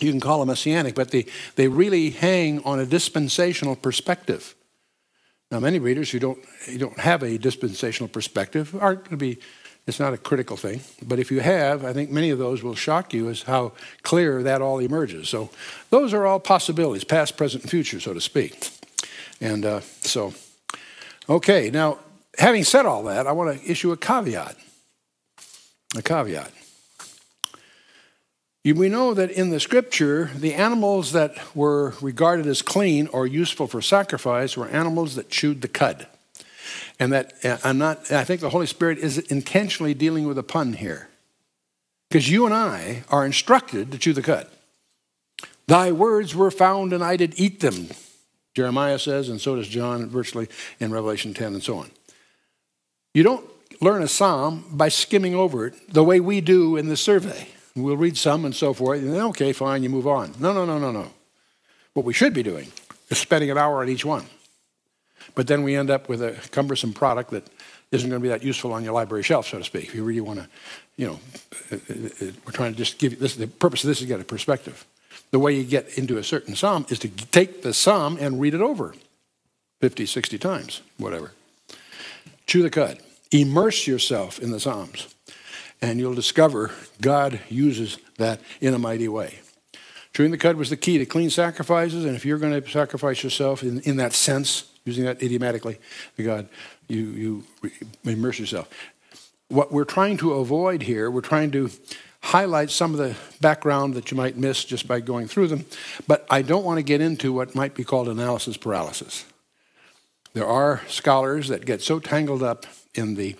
you 0.00 0.10
can 0.10 0.20
call 0.20 0.40
them 0.40 0.48
messianic, 0.48 0.94
but 0.94 1.10
they, 1.10 1.26
they 1.56 1.68
really 1.68 2.10
hang 2.10 2.62
on 2.64 2.80
a 2.80 2.86
dispensational 2.86 3.76
perspective. 3.76 4.54
Now, 5.50 5.60
many 5.60 5.78
readers 5.78 6.10
who 6.10 6.18
don't, 6.18 6.38
who 6.66 6.78
don't 6.78 6.98
have 6.98 7.22
a 7.22 7.36
dispensational 7.38 8.08
perspective 8.08 8.74
aren't 8.80 9.00
going 9.00 9.10
to 9.10 9.16
be, 9.16 9.38
it's 9.86 10.00
not 10.00 10.14
a 10.14 10.18
critical 10.18 10.56
thing. 10.56 10.80
But 11.02 11.18
if 11.18 11.30
you 11.30 11.40
have, 11.40 11.84
I 11.84 11.92
think 11.92 12.10
many 12.10 12.30
of 12.30 12.38
those 12.38 12.62
will 12.62 12.74
shock 12.74 13.12
you 13.12 13.28
as 13.28 13.42
how 13.42 13.72
clear 14.02 14.42
that 14.42 14.62
all 14.62 14.78
emerges. 14.78 15.28
So 15.28 15.50
those 15.90 16.14
are 16.14 16.26
all 16.26 16.40
possibilities, 16.40 17.04
past, 17.04 17.36
present, 17.36 17.64
and 17.64 17.70
future, 17.70 18.00
so 18.00 18.14
to 18.14 18.20
speak. 18.20 18.70
And 19.40 19.64
uh, 19.64 19.80
so, 19.80 20.34
okay, 21.28 21.70
now 21.70 21.98
having 22.40 22.64
said 22.64 22.86
all 22.86 23.04
that, 23.04 23.26
I 23.26 23.32
want 23.32 23.60
to 23.60 23.70
issue 23.70 23.92
a 23.92 23.96
caveat. 23.96 24.56
A 25.96 26.02
caveat. 26.02 26.50
We 28.64 28.88
know 28.88 29.14
that 29.14 29.30
in 29.30 29.50
the 29.50 29.60
scripture, 29.60 30.30
the 30.36 30.54
animals 30.54 31.12
that 31.12 31.34
were 31.54 31.94
regarded 32.02 32.46
as 32.46 32.60
clean 32.60 33.06
or 33.08 33.26
useful 33.26 33.66
for 33.66 33.80
sacrifice 33.80 34.56
were 34.56 34.68
animals 34.68 35.14
that 35.14 35.30
chewed 35.30 35.62
the 35.62 35.68
cud. 35.68 36.06
And 36.98 37.12
that 37.12 37.32
uh, 37.42 37.56
I'm 37.64 37.78
not, 37.78 38.12
I 38.12 38.24
think 38.24 38.42
the 38.42 38.50
Holy 38.50 38.66
Spirit 38.66 38.98
is 38.98 39.16
intentionally 39.18 39.94
dealing 39.94 40.26
with 40.26 40.36
a 40.36 40.42
pun 40.42 40.74
here. 40.74 41.08
Because 42.08 42.28
you 42.28 42.44
and 42.44 42.54
I 42.54 43.04
are 43.08 43.24
instructed 43.24 43.92
to 43.92 43.98
chew 43.98 44.12
the 44.12 44.22
cud. 44.22 44.46
Thy 45.66 45.92
words 45.92 46.34
were 46.34 46.50
found 46.50 46.92
and 46.92 47.02
I 47.02 47.16
did 47.16 47.38
eat 47.40 47.60
them, 47.60 47.88
Jeremiah 48.54 48.98
says, 48.98 49.28
and 49.28 49.40
so 49.40 49.56
does 49.56 49.68
John 49.68 50.08
virtually 50.08 50.48
in 50.80 50.90
Revelation 50.90 51.32
10 51.32 51.54
and 51.54 51.62
so 51.62 51.78
on. 51.78 51.90
You 53.14 53.22
don't 53.22 53.44
learn 53.80 54.02
a 54.02 54.08
psalm 54.08 54.64
by 54.70 54.88
skimming 54.88 55.34
over 55.34 55.66
it 55.66 55.92
the 55.92 56.04
way 56.04 56.20
we 56.20 56.40
do 56.40 56.76
in 56.76 56.88
the 56.88 56.96
survey. 56.96 57.48
We'll 57.74 57.96
read 57.96 58.16
some 58.16 58.44
and 58.44 58.54
so 58.54 58.72
forth, 58.72 59.00
and 59.00 59.12
then, 59.12 59.22
okay, 59.26 59.52
fine, 59.52 59.82
you 59.82 59.88
move 59.88 60.06
on. 60.06 60.34
No, 60.38 60.52
no, 60.52 60.64
no, 60.64 60.78
no, 60.78 60.90
no. 60.90 61.10
What 61.94 62.04
we 62.04 62.12
should 62.12 62.34
be 62.34 62.42
doing 62.42 62.68
is 63.08 63.18
spending 63.18 63.50
an 63.50 63.58
hour 63.58 63.82
on 63.82 63.88
each 63.88 64.04
one. 64.04 64.26
But 65.34 65.46
then 65.46 65.62
we 65.62 65.76
end 65.76 65.90
up 65.90 66.08
with 66.08 66.22
a 66.22 66.32
cumbersome 66.50 66.92
product 66.92 67.30
that 67.30 67.46
isn't 67.92 68.08
going 68.08 68.20
to 68.20 68.22
be 68.22 68.28
that 68.28 68.42
useful 68.42 68.72
on 68.72 68.84
your 68.84 68.92
library 68.92 69.22
shelf, 69.22 69.48
so 69.48 69.58
to 69.58 69.64
speak. 69.64 69.84
If 69.84 69.94
you 69.94 70.04
really 70.04 70.20
want 70.20 70.40
to, 70.40 70.48
you 70.96 71.06
know, 71.06 71.20
uh, 71.72 71.76
uh, 71.76 72.26
uh, 72.28 72.32
we're 72.46 72.52
trying 72.52 72.72
to 72.72 72.78
just 72.78 72.98
give 72.98 73.12
you 73.12 73.18
this. 73.18 73.36
The 73.36 73.46
purpose 73.46 73.84
of 73.84 73.88
this 73.88 73.98
is 73.98 74.02
to 74.02 74.08
get 74.08 74.20
a 74.20 74.24
perspective. 74.24 74.84
The 75.30 75.38
way 75.38 75.54
you 75.54 75.64
get 75.64 75.98
into 75.98 76.18
a 76.18 76.24
certain 76.24 76.54
psalm 76.56 76.86
is 76.88 76.98
to 77.00 77.08
take 77.08 77.62
the 77.62 77.72
psalm 77.72 78.16
and 78.20 78.40
read 78.40 78.54
it 78.54 78.60
over 78.60 78.94
50, 79.80 80.06
60 80.06 80.38
times, 80.38 80.82
whatever. 80.98 81.32
Chew 82.50 82.64
the 82.64 82.70
cud. 82.70 82.98
Immerse 83.30 83.86
yourself 83.86 84.40
in 84.40 84.50
the 84.50 84.58
Psalms, 84.58 85.14
and 85.80 86.00
you'll 86.00 86.16
discover 86.16 86.72
God 87.00 87.38
uses 87.48 87.98
that 88.18 88.40
in 88.60 88.74
a 88.74 88.78
mighty 88.78 89.06
way. 89.06 89.38
Chewing 90.14 90.32
the 90.32 90.36
cud 90.36 90.56
was 90.56 90.68
the 90.68 90.76
key 90.76 90.98
to 90.98 91.06
clean 91.06 91.30
sacrifices, 91.30 92.04
and 92.04 92.16
if 92.16 92.24
you're 92.24 92.38
going 92.38 92.60
to 92.60 92.68
sacrifice 92.68 93.22
yourself 93.22 93.62
in, 93.62 93.78
in 93.82 93.98
that 93.98 94.12
sense, 94.12 94.64
using 94.84 95.04
that 95.04 95.22
idiomatically, 95.22 95.78
God, 96.20 96.48
you, 96.88 97.44
you 97.62 97.70
immerse 98.02 98.40
yourself. 98.40 98.68
What 99.46 99.70
we're 99.70 99.84
trying 99.84 100.16
to 100.16 100.32
avoid 100.32 100.82
here, 100.82 101.08
we're 101.08 101.20
trying 101.20 101.52
to 101.52 101.70
highlight 102.20 102.70
some 102.70 102.94
of 102.94 102.98
the 102.98 103.14
background 103.40 103.94
that 103.94 104.10
you 104.10 104.16
might 104.16 104.36
miss 104.36 104.64
just 104.64 104.88
by 104.88 104.98
going 104.98 105.28
through 105.28 105.46
them, 105.46 105.66
but 106.08 106.26
I 106.28 106.42
don't 106.42 106.64
want 106.64 106.78
to 106.78 106.82
get 106.82 107.00
into 107.00 107.32
what 107.32 107.54
might 107.54 107.76
be 107.76 107.84
called 107.84 108.08
analysis 108.08 108.56
paralysis. 108.56 109.24
There 110.32 110.46
are 110.46 110.82
scholars 110.88 111.48
that 111.48 111.66
get 111.66 111.82
so 111.82 111.98
tangled 111.98 112.42
up 112.42 112.66
in 112.94 113.14
the 113.14 113.36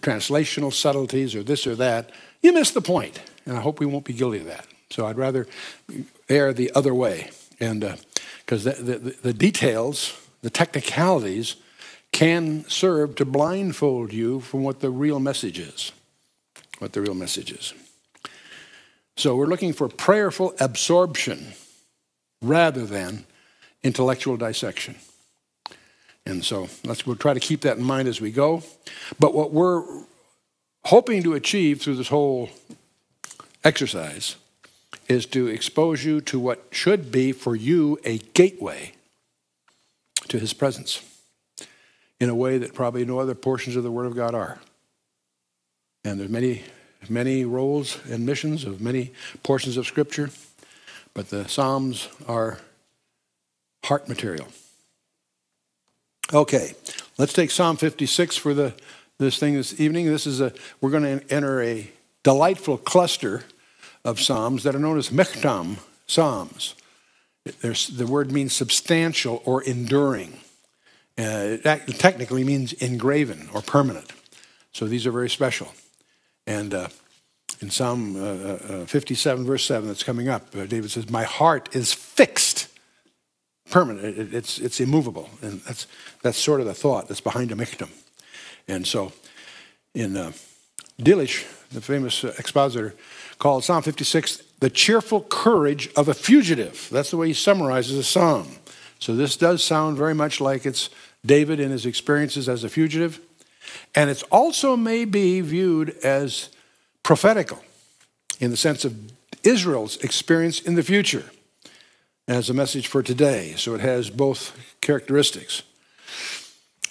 translational 0.00 0.72
subtleties 0.72 1.34
or 1.34 1.42
this 1.42 1.66
or 1.66 1.74
that, 1.76 2.10
you 2.42 2.52
miss 2.52 2.70
the 2.72 2.80
point. 2.80 3.20
And 3.44 3.56
I 3.56 3.60
hope 3.60 3.78
we 3.78 3.86
won't 3.86 4.04
be 4.04 4.12
guilty 4.12 4.38
of 4.38 4.46
that. 4.46 4.66
So 4.90 5.06
I'd 5.06 5.16
rather 5.16 5.46
err 6.28 6.52
the 6.52 6.72
other 6.74 6.94
way. 6.94 7.30
And 7.60 7.98
because 8.40 8.66
uh, 8.66 8.74
the, 8.78 8.98
the, 8.98 9.10
the 9.22 9.32
details, 9.32 10.20
the 10.42 10.50
technicalities, 10.50 11.56
can 12.12 12.64
serve 12.68 13.14
to 13.16 13.24
blindfold 13.24 14.12
you 14.12 14.40
from 14.40 14.62
what 14.62 14.80
the 14.80 14.90
real 14.90 15.20
message 15.20 15.58
is. 15.58 15.92
What 16.78 16.92
the 16.92 17.00
real 17.00 17.14
message 17.14 17.52
is. 17.52 17.74
So 19.16 19.34
we're 19.34 19.46
looking 19.46 19.72
for 19.72 19.88
prayerful 19.88 20.54
absorption 20.60 21.54
rather 22.42 22.84
than 22.84 23.24
intellectual 23.82 24.36
dissection. 24.36 24.96
And 26.26 26.44
so 26.44 26.68
let's 26.84 27.06
we'll 27.06 27.16
try 27.16 27.34
to 27.34 27.40
keep 27.40 27.60
that 27.60 27.78
in 27.78 27.84
mind 27.84 28.08
as 28.08 28.20
we 28.20 28.32
go. 28.32 28.62
But 29.18 29.32
what 29.32 29.52
we're 29.52 29.84
hoping 30.84 31.22
to 31.22 31.34
achieve 31.34 31.80
through 31.80 31.94
this 31.96 32.08
whole 32.08 32.50
exercise 33.64 34.36
is 35.08 35.24
to 35.26 35.46
expose 35.46 36.04
you 36.04 36.20
to 36.20 36.40
what 36.40 36.64
should 36.72 37.12
be 37.12 37.30
for 37.30 37.54
you 37.54 37.98
a 38.04 38.18
gateway 38.18 38.92
to 40.28 40.38
his 40.38 40.52
presence 40.52 41.02
in 42.18 42.28
a 42.28 42.34
way 42.34 42.58
that 42.58 42.74
probably 42.74 43.04
no 43.04 43.20
other 43.20 43.34
portions 43.34 43.76
of 43.76 43.84
the 43.84 43.90
Word 43.90 44.06
of 44.06 44.16
God 44.16 44.34
are. 44.34 44.58
And 46.04 46.18
there's 46.18 46.30
many, 46.30 46.64
many 47.08 47.44
roles 47.44 47.98
and 48.10 48.26
missions 48.26 48.64
of 48.64 48.80
many 48.80 49.12
portions 49.42 49.76
of 49.76 49.86
Scripture, 49.86 50.30
but 51.14 51.30
the 51.30 51.46
Psalms 51.48 52.08
are 52.26 52.58
heart 53.84 54.08
material. 54.08 54.48
Okay, 56.34 56.74
let's 57.18 57.32
take 57.32 57.52
Psalm 57.52 57.76
56 57.76 58.36
for 58.36 58.52
the, 58.52 58.74
this 59.18 59.38
thing 59.38 59.54
this 59.54 59.78
evening. 59.80 60.06
This 60.06 60.26
is 60.26 60.40
a, 60.40 60.52
we're 60.80 60.90
going 60.90 61.20
to 61.20 61.32
enter 61.32 61.62
a 61.62 61.88
delightful 62.24 62.78
cluster 62.78 63.44
of 64.04 64.20
Psalms 64.20 64.64
that 64.64 64.74
are 64.74 64.80
known 64.80 64.98
as 64.98 65.10
Michtam 65.10 65.76
Psalms. 66.08 66.74
There's, 67.60 67.86
the 67.86 68.08
word 68.08 68.32
means 68.32 68.52
substantial 68.52 69.40
or 69.44 69.62
enduring. 69.62 70.40
Uh, 71.16 71.62
it 71.62 71.98
technically 72.00 72.42
means 72.42 72.72
engraven 72.72 73.48
or 73.54 73.62
permanent. 73.62 74.12
So 74.72 74.88
these 74.88 75.06
are 75.06 75.12
very 75.12 75.30
special. 75.30 75.68
And 76.44 76.74
uh, 76.74 76.88
in 77.60 77.70
Psalm 77.70 78.16
uh, 78.16 78.82
uh 78.82 78.86
57, 78.86 79.46
verse 79.46 79.64
7, 79.64 79.86
that's 79.86 80.02
coming 80.02 80.28
up, 80.28 80.56
uh, 80.56 80.66
David 80.66 80.90
says, 80.90 81.08
My 81.08 81.22
heart 81.22 81.74
is 81.76 81.92
fixed 81.92 82.75
permanent. 83.70 84.18
It, 84.18 84.34
it's, 84.34 84.58
it's 84.58 84.80
immovable. 84.80 85.28
And 85.42 85.60
that's, 85.62 85.86
that's 86.22 86.38
sort 86.38 86.60
of 86.60 86.66
the 86.66 86.74
thought 86.74 87.08
that's 87.08 87.20
behind 87.20 87.52
a 87.52 87.54
miktam. 87.54 87.90
And 88.68 88.86
so 88.86 89.12
in 89.94 90.16
uh, 90.16 90.32
Delitzsch, 91.00 91.44
the 91.70 91.80
famous 91.80 92.24
uh, 92.24 92.34
expositor, 92.38 92.94
called 93.38 93.64
Psalm 93.64 93.82
56 93.82 94.42
the 94.60 94.70
cheerful 94.70 95.22
courage 95.22 95.90
of 95.96 96.08
a 96.08 96.14
fugitive. 96.14 96.88
That's 96.90 97.10
the 97.10 97.16
way 97.16 97.28
he 97.28 97.34
summarizes 97.34 97.98
a 97.98 98.04
psalm. 98.04 98.56
So 98.98 99.14
this 99.14 99.36
does 99.36 99.62
sound 99.62 99.98
very 99.98 100.14
much 100.14 100.40
like 100.40 100.64
it's 100.64 100.88
David 101.24 101.60
in 101.60 101.70
his 101.70 101.84
experiences 101.84 102.48
as 102.48 102.64
a 102.64 102.68
fugitive. 102.68 103.20
And 103.94 104.08
it's 104.08 104.22
also 104.24 104.76
may 104.76 105.04
be 105.04 105.40
viewed 105.40 105.90
as 106.02 106.48
prophetical 107.02 107.62
in 108.40 108.50
the 108.50 108.56
sense 108.56 108.84
of 108.84 108.96
Israel's 109.42 109.98
experience 109.98 110.60
in 110.60 110.74
the 110.74 110.82
future 110.82 111.24
as 112.28 112.50
a 112.50 112.54
message 112.54 112.86
for 112.86 113.02
today. 113.02 113.54
So 113.56 113.74
it 113.74 113.80
has 113.80 114.10
both 114.10 114.76
characteristics. 114.80 115.62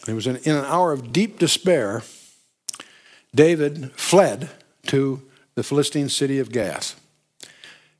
It 0.07 0.13
was 0.13 0.27
in, 0.27 0.37
in 0.37 0.55
an 0.55 0.65
hour 0.65 0.91
of 0.91 1.11
deep 1.11 1.39
despair, 1.39 2.03
David 3.33 3.91
fled 3.93 4.49
to 4.87 5.21
the 5.55 5.63
Philistine 5.63 6.09
city 6.09 6.39
of 6.39 6.51
Gath. 6.51 6.99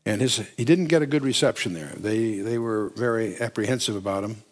And 0.06 0.22
his, 0.22 0.38
he 0.56 0.64
didn't 0.66 0.86
get 0.86 1.02
a 1.02 1.08
good 1.08 1.24
reception 1.24 1.74
there. 1.74 1.94
They, 1.98 2.40
they 2.40 2.60
were 2.60 2.94
very 2.96 3.40
apprehensive 3.42 3.96
about 3.96 4.24
him. 4.24 4.44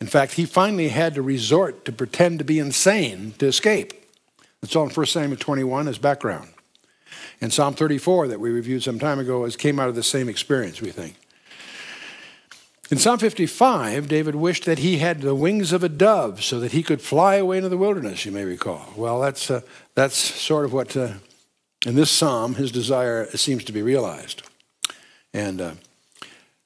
In 0.00 0.06
fact, 0.06 0.32
he 0.32 0.46
finally 0.46 0.88
had 0.88 1.14
to 1.14 1.22
resort 1.22 1.84
to 1.84 1.92
pretend 1.92 2.38
to 2.38 2.44
be 2.44 2.58
insane 2.58 3.34
to 3.38 3.46
escape. 3.46 3.92
It's 4.62 4.74
all 4.74 4.88
in 4.88 4.90
1 4.90 5.06
Samuel 5.06 5.38
21 5.38 5.86
as 5.86 5.98
background. 5.98 6.48
And 7.40 7.52
Psalm 7.52 7.74
34 7.74 8.28
that 8.28 8.40
we 8.40 8.50
reviewed 8.50 8.82
some 8.82 8.98
time 8.98 9.18
ago 9.18 9.44
has 9.44 9.54
came 9.54 9.78
out 9.78 9.88
of 9.88 9.94
the 9.94 10.02
same 10.02 10.28
experience, 10.28 10.80
we 10.80 10.90
think. 10.90 11.16
In 12.92 12.98
Psalm 12.98 13.18
55, 13.18 14.06
David 14.06 14.34
wished 14.34 14.66
that 14.66 14.80
he 14.80 14.98
had 14.98 15.22
the 15.22 15.34
wings 15.34 15.72
of 15.72 15.82
a 15.82 15.88
dove 15.88 16.44
so 16.44 16.60
that 16.60 16.72
he 16.72 16.82
could 16.82 17.00
fly 17.00 17.36
away 17.36 17.56
into 17.56 17.70
the 17.70 17.78
wilderness, 17.78 18.26
you 18.26 18.32
may 18.32 18.44
recall. 18.44 18.92
Well, 18.94 19.18
that's, 19.18 19.50
uh, 19.50 19.62
that's 19.94 20.14
sort 20.14 20.66
of 20.66 20.74
what, 20.74 20.94
uh, 20.94 21.14
in 21.86 21.94
this 21.94 22.10
psalm, 22.10 22.56
his 22.56 22.70
desire 22.70 23.34
seems 23.34 23.64
to 23.64 23.72
be 23.72 23.80
realized. 23.80 24.42
And 25.32 25.58
uh, 25.62 25.72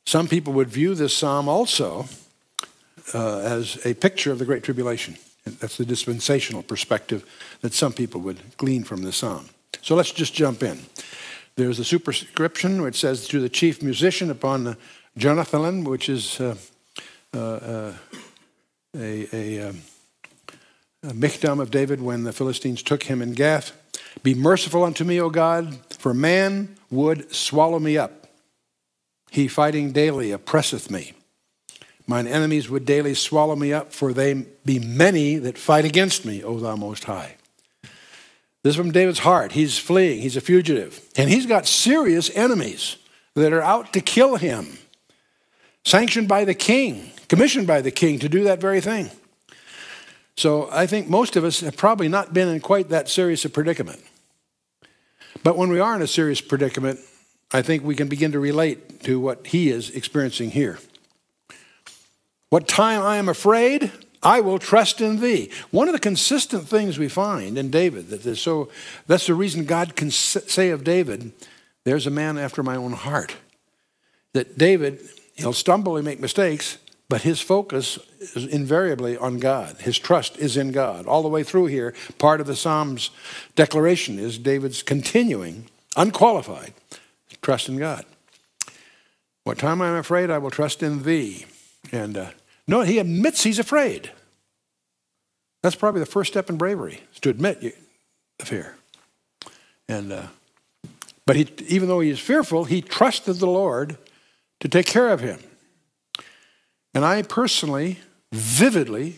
some 0.04 0.26
people 0.26 0.52
would 0.54 0.68
view 0.68 0.96
this 0.96 1.16
psalm 1.16 1.48
also 1.48 2.06
uh, 3.14 3.38
as 3.38 3.86
a 3.86 3.94
picture 3.94 4.32
of 4.32 4.40
the 4.40 4.44
Great 4.44 4.64
Tribulation. 4.64 5.18
That's 5.44 5.76
the 5.76 5.86
dispensational 5.86 6.64
perspective 6.64 7.24
that 7.60 7.72
some 7.72 7.92
people 7.92 8.20
would 8.22 8.56
glean 8.56 8.82
from 8.82 9.02
this 9.02 9.18
psalm. 9.18 9.48
So 9.80 9.94
let's 9.94 10.10
just 10.10 10.34
jump 10.34 10.64
in. 10.64 10.80
There's 11.54 11.78
a 11.78 11.84
superscription 11.84 12.82
which 12.82 12.96
says, 12.96 13.28
To 13.28 13.38
the 13.38 13.48
chief 13.48 13.80
musician 13.80 14.28
upon 14.28 14.64
the 14.64 14.76
Jonathan, 15.16 15.84
which 15.84 16.08
is 16.08 16.40
uh, 16.40 16.56
uh, 17.32 17.38
uh, 17.38 17.92
a, 18.94 19.28
a, 19.32 19.68
um, 19.68 19.80
a 21.02 21.60
of 21.60 21.70
David 21.70 22.02
when 22.02 22.24
the 22.24 22.32
Philistines 22.32 22.82
took 22.82 23.04
him 23.04 23.22
in 23.22 23.32
Gath. 23.32 23.72
Be 24.22 24.34
merciful 24.34 24.84
unto 24.84 25.04
me, 25.04 25.20
O 25.20 25.30
God, 25.30 25.78
for 25.98 26.12
man 26.12 26.76
would 26.90 27.34
swallow 27.34 27.78
me 27.78 27.96
up. 27.96 28.26
He 29.30 29.48
fighting 29.48 29.92
daily 29.92 30.32
oppresseth 30.32 30.90
me. 30.90 31.12
Mine 32.06 32.26
enemies 32.26 32.70
would 32.70 32.84
daily 32.84 33.14
swallow 33.14 33.56
me 33.56 33.72
up, 33.72 33.92
for 33.92 34.12
they 34.12 34.46
be 34.64 34.78
many 34.78 35.36
that 35.36 35.58
fight 35.58 35.84
against 35.84 36.24
me, 36.24 36.42
O 36.42 36.58
thou 36.58 36.76
most 36.76 37.04
high. 37.04 37.36
This 38.62 38.72
is 38.72 38.76
from 38.76 38.92
David's 38.92 39.20
heart. 39.20 39.52
He's 39.52 39.78
fleeing, 39.78 40.20
he's 40.20 40.36
a 40.36 40.40
fugitive, 40.40 41.00
and 41.16 41.30
he's 41.30 41.46
got 41.46 41.66
serious 41.66 42.30
enemies 42.34 42.96
that 43.34 43.52
are 43.52 43.62
out 43.62 43.92
to 43.92 44.00
kill 44.00 44.36
him, 44.36 44.78
sanctioned 45.86 46.26
by 46.26 46.44
the 46.44 46.54
king, 46.54 47.12
commissioned 47.28 47.66
by 47.66 47.80
the 47.80 47.92
king 47.92 48.18
to 48.18 48.28
do 48.28 48.42
that 48.44 48.60
very 48.60 48.80
thing. 48.80 49.08
So 50.36 50.68
I 50.70 50.86
think 50.86 51.08
most 51.08 51.36
of 51.36 51.44
us 51.44 51.60
have 51.60 51.76
probably 51.76 52.08
not 52.08 52.34
been 52.34 52.48
in 52.48 52.60
quite 52.60 52.90
that 52.90 53.08
serious 53.08 53.44
a 53.44 53.48
predicament. 53.48 54.02
But 55.44 55.56
when 55.56 55.70
we 55.70 55.78
are 55.78 55.94
in 55.94 56.02
a 56.02 56.06
serious 56.08 56.40
predicament, 56.40 56.98
I 57.52 57.62
think 57.62 57.84
we 57.84 57.94
can 57.94 58.08
begin 58.08 58.32
to 58.32 58.40
relate 58.40 59.04
to 59.04 59.20
what 59.20 59.46
he 59.46 59.70
is 59.70 59.90
experiencing 59.90 60.50
here. 60.50 60.80
What 62.50 62.66
time 62.66 63.00
I 63.00 63.16
am 63.16 63.28
afraid, 63.28 63.92
I 64.22 64.40
will 64.40 64.58
trust 64.58 65.00
in 65.00 65.20
thee. 65.20 65.50
One 65.70 65.88
of 65.88 65.92
the 65.92 66.00
consistent 66.00 66.68
things 66.68 66.98
we 66.98 67.08
find 67.08 67.56
in 67.56 67.70
David 67.70 68.08
that 68.08 68.26
is 68.26 68.40
so 68.40 68.70
that's 69.06 69.28
the 69.28 69.34
reason 69.34 69.64
God 69.64 69.94
can 69.94 70.10
say 70.10 70.70
of 70.70 70.82
David, 70.82 71.32
there's 71.84 72.08
a 72.08 72.10
man 72.10 72.38
after 72.38 72.64
my 72.64 72.74
own 72.74 72.92
heart. 72.92 73.36
That 74.32 74.58
David, 74.58 75.00
he'll 75.36 75.52
stumble 75.52 75.96
and 75.96 76.04
make 76.04 76.20
mistakes, 76.20 76.78
but 77.08 77.22
his 77.22 77.40
focus 77.40 77.98
is 78.34 78.46
invariably 78.46 79.16
on 79.16 79.38
God. 79.38 79.76
His 79.80 79.98
trust 79.98 80.36
is 80.38 80.56
in 80.56 80.72
God. 80.72 81.06
All 81.06 81.22
the 81.22 81.28
way 81.28 81.44
through 81.44 81.66
here, 81.66 81.94
part 82.18 82.40
of 82.40 82.46
the 82.46 82.56
Psalms 82.56 83.10
declaration 83.54 84.18
is 84.18 84.38
David's 84.38 84.82
continuing, 84.82 85.66
unqualified, 85.96 86.72
trust 87.42 87.68
in 87.68 87.78
God. 87.78 88.04
What 89.44 89.58
time 89.58 89.80
I 89.80 89.88
am 89.88 89.96
afraid, 89.96 90.30
I 90.30 90.38
will 90.38 90.50
trust 90.50 90.82
in 90.82 91.04
thee. 91.04 91.46
And 91.92 92.16
uh, 92.16 92.30
no, 92.66 92.80
he 92.80 92.98
admits 92.98 93.44
he's 93.44 93.60
afraid. 93.60 94.10
That's 95.62 95.76
probably 95.76 96.00
the 96.00 96.06
first 96.06 96.32
step 96.32 96.50
in 96.50 96.56
bravery, 96.56 97.00
is 97.12 97.20
to 97.20 97.30
admit 97.30 97.62
you, 97.62 97.72
the 98.38 98.46
fear. 98.46 98.76
And 99.88 100.12
uh, 100.12 100.26
but 101.26 101.36
he, 101.36 101.48
even 101.68 101.88
though 101.88 102.00
he 102.00 102.10
is 102.10 102.18
fearful, 102.18 102.64
he 102.64 102.80
trusted 102.80 103.36
the 103.36 103.46
Lord 103.46 103.96
to 104.60 104.68
take 104.68 104.86
care 104.86 105.10
of 105.10 105.20
him. 105.20 105.40
And 106.94 107.04
I 107.04 107.22
personally, 107.22 107.98
vividly, 108.32 109.16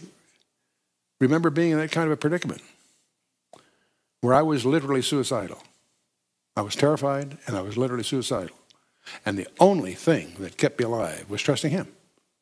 remember 1.20 1.51
being 1.51 1.72
in 1.72 1.79
that 1.79 1.92
kind 1.92 2.07
of 2.07 2.12
a 2.12 2.16
predicament 2.16 2.62
where 4.20 4.35
I 4.35 4.42
was 4.42 4.66
literally 4.66 5.03
suicidal. 5.03 5.62
I 6.57 6.62
was 6.62 6.74
terrified 6.74 7.38
and 7.46 7.57
I 7.57 7.62
was 7.62 7.77
literally 7.77 8.03
suicidal. 8.03 8.57
And 9.24 9.38
the 9.38 9.46
only 9.61 9.94
thing 9.94 10.35
that 10.40 10.57
kept 10.57 10.79
me 10.79 10.85
alive 10.85 11.31
was 11.31 11.40
trusting 11.40 11.70
him. 11.70 11.88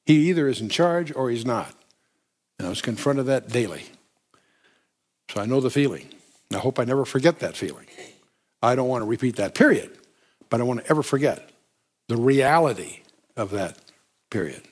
He 0.06 0.30
either 0.30 0.48
is 0.48 0.61
in 0.61 0.68
charge 0.68 1.14
or 1.14 1.30
he's 1.30 1.44
not. 1.44 1.74
And 2.59 2.66
I 2.66 2.70
was 2.70 2.80
confronted 2.80 3.26
that 3.26 3.48
daily. 3.48 3.85
So 5.30 5.40
I 5.40 5.46
know 5.46 5.61
the 5.61 5.70
feeling. 5.70 6.09
I 6.52 6.59
hope 6.59 6.78
I 6.78 6.85
never 6.85 7.04
forget 7.04 7.40
that 7.40 7.56
feeling. 7.56 7.87
I 8.62 8.74
don't 8.74 8.88
want 8.88 9.02
to 9.02 9.06
repeat 9.06 9.37
that 9.37 9.54
period, 9.54 9.90
but 10.48 10.61
I 10.61 10.64
want 10.64 10.85
to 10.85 10.90
ever 10.90 11.02
forget 11.02 11.50
the 12.08 12.16
reality 12.16 13.00
of 13.36 13.50
that 13.50 13.78
period. 14.30 14.62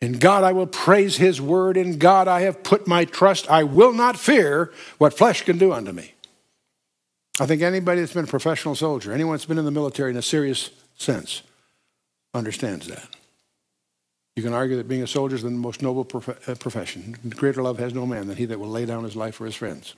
In 0.00 0.18
God 0.18 0.44
I 0.44 0.52
will 0.52 0.66
praise 0.66 1.16
his 1.16 1.40
word. 1.40 1.76
In 1.76 1.98
God 1.98 2.28
I 2.28 2.42
have 2.42 2.62
put 2.62 2.86
my 2.86 3.04
trust. 3.04 3.50
I 3.50 3.64
will 3.64 3.92
not 3.92 4.18
fear 4.18 4.72
what 4.98 5.16
flesh 5.16 5.42
can 5.42 5.58
do 5.58 5.72
unto 5.72 5.92
me. 5.92 6.14
I 7.38 7.46
think 7.46 7.62
anybody 7.62 8.00
that's 8.00 8.14
been 8.14 8.24
a 8.24 8.28
professional 8.28 8.74
soldier, 8.74 9.12
anyone 9.12 9.34
that's 9.34 9.44
been 9.44 9.58
in 9.58 9.64
the 9.64 9.70
military 9.70 10.10
in 10.10 10.16
a 10.16 10.22
serious 10.22 10.70
sense, 10.96 11.42
understands 12.32 12.86
that. 12.88 13.08
You 14.36 14.42
can 14.42 14.52
argue 14.52 14.76
that 14.76 14.88
being 14.88 15.02
a 15.02 15.06
soldier 15.06 15.36
is 15.36 15.42
the 15.42 15.50
most 15.50 15.82
noble 15.82 16.04
prof- 16.04 16.48
uh, 16.48 16.54
profession. 16.56 17.16
Greater 17.30 17.62
love 17.62 17.78
has 17.78 17.94
no 17.94 18.06
man 18.06 18.26
than 18.26 18.36
he 18.36 18.44
that 18.46 18.60
will 18.60 18.68
lay 18.68 18.84
down 18.84 19.04
his 19.04 19.16
life 19.16 19.34
for 19.34 19.46
his 19.46 19.54
friends. 19.54 19.94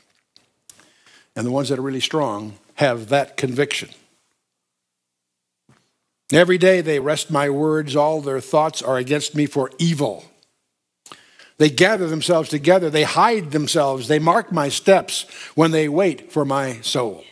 And 1.35 1.44
the 1.46 1.51
ones 1.51 1.68
that 1.68 1.79
are 1.79 1.83
really 1.83 2.01
strong 2.01 2.55
have 2.74 3.09
that 3.09 3.37
conviction. 3.37 3.90
Every 6.33 6.59
day 6.59 6.81
they 6.83 7.01
wrest 7.01 7.31
my 7.31 7.49
words, 7.49 7.97
all 7.97 8.21
their 8.21 8.41
thoughts 8.41 8.83
are 8.83 8.99
against 8.99 9.35
me 9.35 9.47
for 9.47 9.71
evil. 9.79 10.25
They 11.57 11.71
gather 11.71 12.07
themselves 12.07 12.49
together, 12.49 12.91
they 12.91 13.03
hide 13.03 13.51
themselves, 13.51 14.09
they 14.09 14.19
mark 14.19 14.53
my 14.53 14.69
steps 14.69 15.27
when 15.55 15.71
they 15.71 15.88
wait 15.88 16.31
for 16.31 16.45
my 16.45 16.81
soul. 16.83 17.25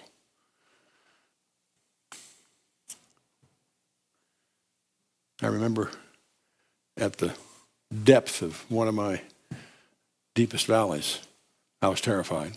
I 5.43 5.49
remember 5.49 5.91
at 6.97 7.19
the 7.19 7.35
depth 8.05 8.43
of 8.43 8.65
one 8.71 8.89
of 8.89 8.95
my 8.95 9.21
deepest 10.35 10.67
valleys, 10.67 11.21
I 11.83 11.89
was 11.89 12.01
terrified. 12.01 12.53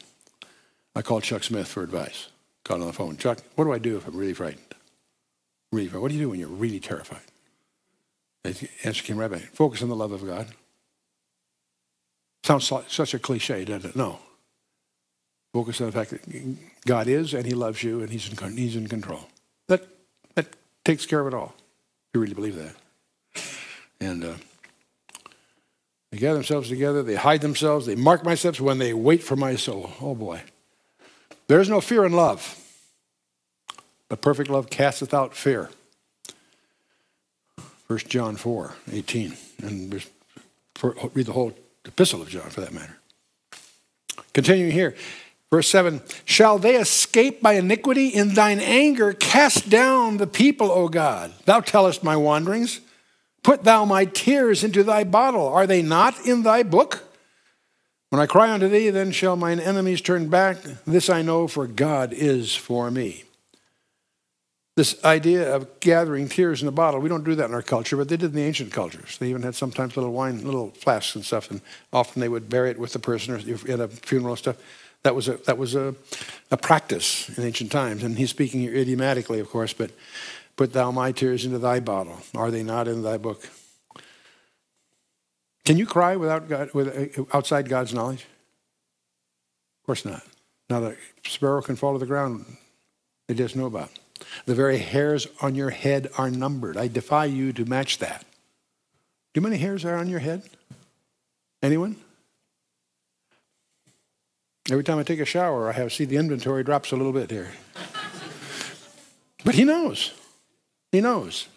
I 0.95 1.01
called 1.01 1.23
Chuck 1.23 1.43
Smith 1.43 1.67
for 1.67 1.83
advice. 1.83 2.29
Got 2.63 2.81
on 2.81 2.87
the 2.87 2.93
phone. 2.93 3.17
Chuck, 3.17 3.39
what 3.55 3.65
do 3.65 3.73
I 3.73 3.79
do 3.79 3.97
if 3.97 4.07
I'm 4.07 4.15
really 4.15 4.33
frightened? 4.33 4.68
Really. 5.71 5.89
What 5.89 6.09
do 6.09 6.15
you 6.15 6.21
do 6.21 6.29
when 6.29 6.39
you're 6.39 6.49
really 6.49 6.79
terrified? 6.79 7.21
The 8.43 8.69
answer 8.83 9.03
came 9.03 9.17
right 9.17 9.29
back. 9.29 9.41
Focus 9.53 9.81
on 9.81 9.89
the 9.89 9.95
love 9.95 10.11
of 10.11 10.25
God. 10.25 10.47
Sounds 12.43 12.71
like 12.71 12.89
such 12.89 13.13
a 13.13 13.19
cliche, 13.19 13.65
doesn't 13.65 13.91
it? 13.91 13.95
No. 13.95 14.19
Focus 15.53 15.81
on 15.81 15.87
the 15.87 15.93
fact 15.93 16.11
that 16.11 16.57
God 16.85 17.07
is 17.07 17.33
and 17.33 17.45
He 17.45 17.53
loves 17.53 17.83
you 17.83 18.01
and 18.01 18.09
He's 18.09 18.31
in, 18.31 18.57
he's 18.57 18.75
in 18.75 18.87
control. 18.87 19.27
That, 19.67 19.85
that 20.35 20.55
takes 20.85 21.05
care 21.05 21.19
of 21.19 21.27
it 21.27 21.33
all. 21.33 21.53
You 22.13 22.21
really 22.21 22.33
believe 22.33 22.55
that? 22.55 22.75
And 23.99 24.23
uh, 24.23 24.33
they 26.11 26.17
gather 26.17 26.35
themselves 26.35 26.69
together, 26.69 27.03
they 27.03 27.15
hide 27.15 27.41
themselves, 27.41 27.85
they 27.85 27.95
mark 27.95 28.23
my 28.23 28.35
steps 28.35 28.59
when 28.59 28.77
they 28.77 28.93
wait 28.93 29.21
for 29.21 29.35
my 29.35 29.55
soul. 29.55 29.91
Oh 30.01 30.15
boy. 30.15 30.41
There's 31.47 31.69
no 31.69 31.81
fear 31.81 32.05
in 32.05 32.13
love, 32.13 32.57
but 34.09 34.21
perfect 34.21 34.49
love 34.49 34.69
casteth 34.69 35.13
out 35.13 35.35
fear. 35.35 35.69
1 37.87 37.99
John 38.07 38.35
4 38.35 38.75
18. 38.91 39.35
And 39.63 39.93
read 41.13 41.25
the 41.25 41.33
whole 41.33 41.53
epistle 41.85 42.21
of 42.21 42.29
John 42.29 42.49
for 42.49 42.61
that 42.61 42.73
matter. 42.73 42.97
Continuing 44.33 44.71
here. 44.71 44.95
Verse 45.49 45.67
7 45.67 46.01
Shall 46.25 46.59
they 46.59 46.75
escape 46.75 47.41
by 47.41 47.53
iniquity? 47.53 48.09
In 48.09 48.35
thine 48.35 48.59
anger 48.59 49.13
cast 49.13 49.69
down 49.69 50.17
the 50.17 50.27
people, 50.27 50.71
O 50.71 50.87
God. 50.87 51.33
Thou 51.45 51.61
tellest 51.61 52.03
my 52.03 52.15
wanderings. 52.15 52.81
Put 53.41 53.63
thou 53.63 53.85
my 53.85 54.05
tears 54.05 54.63
into 54.63 54.83
thy 54.83 55.03
bottle. 55.03 55.47
Are 55.47 55.65
they 55.65 55.81
not 55.81 56.27
in 56.27 56.43
thy 56.43 56.61
book? 56.63 57.03
When 58.09 58.21
I 58.21 58.25
cry 58.25 58.51
unto 58.51 58.67
thee, 58.67 58.89
then 58.89 59.11
shall 59.11 59.35
mine 59.35 59.59
enemies 59.59 60.01
turn 60.01 60.29
back. 60.29 60.57
This 60.85 61.09
I 61.09 61.21
know, 61.21 61.47
for 61.47 61.67
God 61.67 62.11
is 62.11 62.55
for 62.55 62.91
me. 62.91 63.23
This 64.79 65.03
idea 65.03 65.53
of 65.53 65.81
gathering 65.81 66.29
tears 66.29 66.61
in 66.61 66.67
a 66.69 66.71
bottle, 66.71 67.01
we 67.01 67.09
don't 67.09 67.25
do 67.25 67.35
that 67.35 67.49
in 67.49 67.53
our 67.53 67.61
culture, 67.61 67.97
but 67.97 68.07
they 68.07 68.15
did 68.15 68.29
in 68.29 68.35
the 68.37 68.43
ancient 68.43 68.71
cultures. 68.71 69.17
They 69.17 69.29
even 69.29 69.41
had 69.41 69.53
sometimes 69.53 69.97
little 69.97 70.13
wine, 70.13 70.41
little 70.45 70.69
flasks 70.69 71.15
and 71.15 71.25
stuff, 71.25 71.51
and 71.51 71.59
often 71.91 72.21
they 72.21 72.29
would 72.29 72.49
bury 72.49 72.69
it 72.69 72.79
with 72.79 72.93
the 72.93 72.99
person 72.99 73.37
in 73.67 73.81
a 73.81 73.89
funeral 73.89 74.29
and 74.29 74.39
stuff. 74.39 74.55
That 75.03 75.15
was 75.15 75.27
a, 75.27 75.33
that 75.47 75.57
was 75.57 75.75
a, 75.75 75.95
a 76.49 76.55
practice 76.55 77.27
in 77.37 77.43
ancient 77.43 77.73
times. 77.73 78.03
And 78.03 78.17
he's 78.17 78.29
speaking 78.29 78.61
here 78.61 78.73
idiomatically, 78.73 79.41
of 79.41 79.49
course, 79.49 79.73
but 79.73 79.91
put 80.55 80.71
thou 80.71 80.91
my 80.91 81.11
tears 81.11 81.43
into 81.43 81.59
thy 81.59 81.81
bottle. 81.81 82.17
Are 82.33 82.49
they 82.49 82.63
not 82.63 82.87
in 82.87 83.01
thy 83.01 83.17
book? 83.17 83.49
Can 85.65 85.75
you 85.75 85.87
cry 85.87 86.15
without 86.15 86.47
God, 86.47 86.73
with, 86.73 87.19
uh, 87.19 87.23
outside 87.33 87.67
God's 87.67 87.93
knowledge? 87.93 88.21
Of 89.81 89.85
course 89.87 90.05
not. 90.05 90.23
Not 90.69 90.83
a 90.83 90.95
sparrow 91.27 91.61
can 91.61 91.75
fall 91.75 91.91
to 91.91 91.99
the 91.99 92.05
ground. 92.05 92.45
They 93.27 93.33
just 93.33 93.57
know 93.57 93.65
about. 93.65 93.89
The 94.45 94.55
very 94.55 94.77
hairs 94.77 95.27
on 95.41 95.55
your 95.55 95.69
head 95.69 96.09
are 96.17 96.29
numbered. 96.29 96.77
I 96.77 96.87
defy 96.87 97.25
you 97.25 97.53
to 97.53 97.65
match 97.65 97.99
that. 97.99 98.25
Do 99.33 99.41
many 99.41 99.57
hairs 99.57 99.85
are 99.85 99.95
on 99.95 100.09
your 100.09 100.19
head? 100.19 100.43
Anyone? 101.61 101.97
Every 104.71 104.83
time 104.83 104.99
I 104.99 105.03
take 105.03 105.19
a 105.19 105.25
shower, 105.25 105.69
I 105.69 105.73
have 105.73 105.91
see 105.91 106.05
the 106.05 106.17
inventory 106.17 106.63
drops 106.63 106.91
a 106.91 106.95
little 106.95 107.13
bit 107.13 107.31
here. 107.31 107.51
but 109.43 109.55
he 109.55 109.63
knows. 109.63 110.13
He 110.91 111.01
knows. 111.01 111.47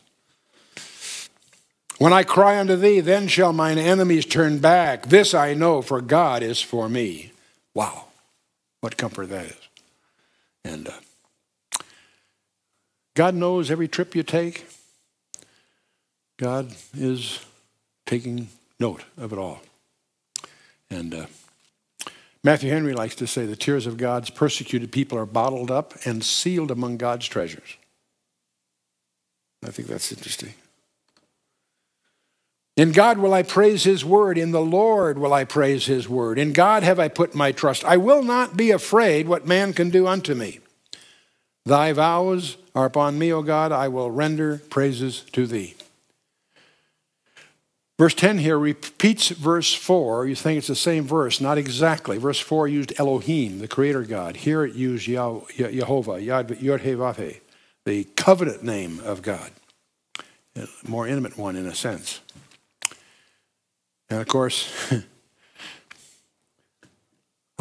When 1.98 2.12
I 2.12 2.25
cry 2.25 2.59
unto 2.59 2.75
thee, 2.75 3.01
then 3.01 3.29
shall 3.29 3.53
mine 3.53 3.79
enemies 3.79 4.27
turn 4.27 4.59
back. 4.59 5.07
This 5.07 5.35
I 5.35 5.55
know, 5.55 5.83
for 5.83 6.01
God 6.01 6.42
is 6.42 6.61
for 6.61 6.88
me. 6.88 7.33
Wow, 7.75 8.07
what 8.81 8.96
comfort 8.96 9.29
that 9.29 9.46
is. 9.46 9.68
And 10.64 10.88
uh, 10.88 10.92
God 13.14 13.35
knows 13.35 13.70
every 13.70 13.88
trip 13.88 14.14
you 14.14 14.22
take. 14.22 14.66
God 16.38 16.75
is 16.96 17.44
taking 18.07 18.48
note 18.81 19.05
of 19.16 19.33
it 19.33 19.38
all. 19.38 19.61
And 20.90 21.14
uh, 21.14 21.27
Matthew 22.42 22.70
Henry 22.70 22.94
likes 22.94 23.14
to 23.16 23.27
say 23.27 23.46
the 23.46 23.57
tears 23.57 23.87
of 23.87 23.96
God's 23.96 24.31
persecuted 24.31 24.90
people 24.92 25.16
are 25.18 25.27
bottled 25.27 25.70
up 25.70 25.94
and 26.05 26.25
sealed 26.25 26.70
among 26.70 26.96
God's 26.96 27.29
treasures. 27.29 27.77
I 29.64 29.70
think 29.70 29.88
that's 29.88 30.11
interesting. 30.11 30.55
In 32.77 32.92
God 32.92 33.18
will 33.18 33.35
I 33.35 33.42
praise 33.42 33.85
his 33.85 34.05
word. 34.05 34.38
In 34.38 34.51
the 34.51 34.62
Lord 34.62 35.18
will 35.18 35.35
I 35.35 35.44
praise 35.44 35.87
his 35.87 36.09
word. 36.09 36.38
In 36.38 36.53
God 36.53 36.83
have 36.83 36.98
I 36.98 37.09
put 37.09 37.35
my 37.35 37.53
trust. 37.53 37.85
I 37.85 37.98
will 37.98 38.22
not 38.22 38.57
be 38.57 38.70
afraid 38.70 39.29
what 39.29 39.46
man 39.46 39.72
can 39.72 39.90
do 39.90 40.07
unto 40.07 40.35
me. 40.35 40.61
Thy 41.64 41.92
vows 41.92 42.57
are 42.75 42.87
upon 42.87 43.18
me, 43.18 43.33
O 43.33 43.42
God. 43.42 43.72
I 43.72 43.88
will 43.88 44.11
render 44.11 44.59
praises 44.59 45.20
to 45.33 45.46
thee. 45.46 45.75
Verse 47.98 48.14
10 48.14 48.38
here 48.38 48.59
repeats 48.59 49.29
verse 49.29 49.72
4. 49.72 50.27
You 50.27 50.35
think 50.35 50.59
it's 50.59 50.66
the 50.66 50.75
same 50.75 51.05
verse, 51.05 51.40
not 51.40 51.57
exactly. 51.57 52.18
Verse 52.18 52.40
4 52.40 52.66
used 52.66 52.98
Elohim, 52.98 53.61
the 53.61 53.68
creator 53.68 54.03
God. 54.03 54.38
Here 54.38 54.64
it 54.64 54.75
used 54.75 55.05
Jehovah, 55.05 56.20
Yod 56.20 56.48
the 57.85 58.05
covenant 58.16 58.62
name 58.64 59.01
of 59.01 59.22
God. 59.22 59.51
A 60.57 60.66
more 60.87 61.07
intimate 61.07 61.38
one 61.38 61.55
in 61.55 61.66
a 61.66 61.75
sense. 61.75 62.20
And 64.11 64.20
of 64.20 64.27
course, 64.27 64.92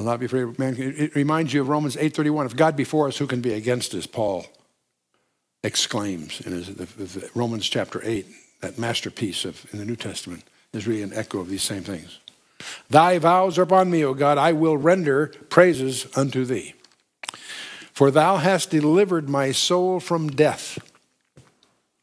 I'll 0.02 0.08
not 0.08 0.20
be 0.20 0.26
afraid 0.26 0.42
of 0.42 0.58
man. 0.58 0.76
It 0.80 1.14
reminds 1.14 1.54
you 1.54 1.62
of 1.62 1.70
Romans 1.70 1.96
8.31. 1.96 2.48
If 2.48 2.56
God 2.56 2.76
be 2.76 2.84
for 2.84 3.08
us, 3.08 3.18
who 3.18 3.28
can 3.28 3.40
be 3.40 3.54
against 3.54 3.94
us? 3.94 4.08
Paul 4.08 4.48
exclaims 5.64 6.42
in 6.42 6.54
his, 6.54 7.30
Romans 7.36 7.70
chapter 7.70 8.02
8 8.04 8.26
that 8.62 8.80
masterpiece 8.80 9.46
of 9.46 9.64
in 9.72 9.78
the 9.78 9.86
New 9.86 9.96
Testament 9.96 10.44
is 10.74 10.88
really 10.88 11.04
an 11.04 11.14
echo 11.14 11.40
of 11.40 11.50
these 11.50 11.62
same 11.62 11.84
things. 11.84 12.18
Thy 12.90 13.20
vows 13.20 13.60
are 13.60 13.62
upon 13.62 13.92
me, 13.92 14.04
O 14.04 14.16
God, 14.16 14.40
I 14.40 14.54
will 14.54 14.76
render 14.76 15.28
praises 15.50 16.08
unto 16.16 16.46
thee. 16.46 16.74
For 17.94 18.10
thou 18.10 18.38
hast 18.38 18.72
delivered 18.72 19.30
my 19.30 19.52
soul 19.52 20.00
from 20.00 20.30
death. 20.30 20.80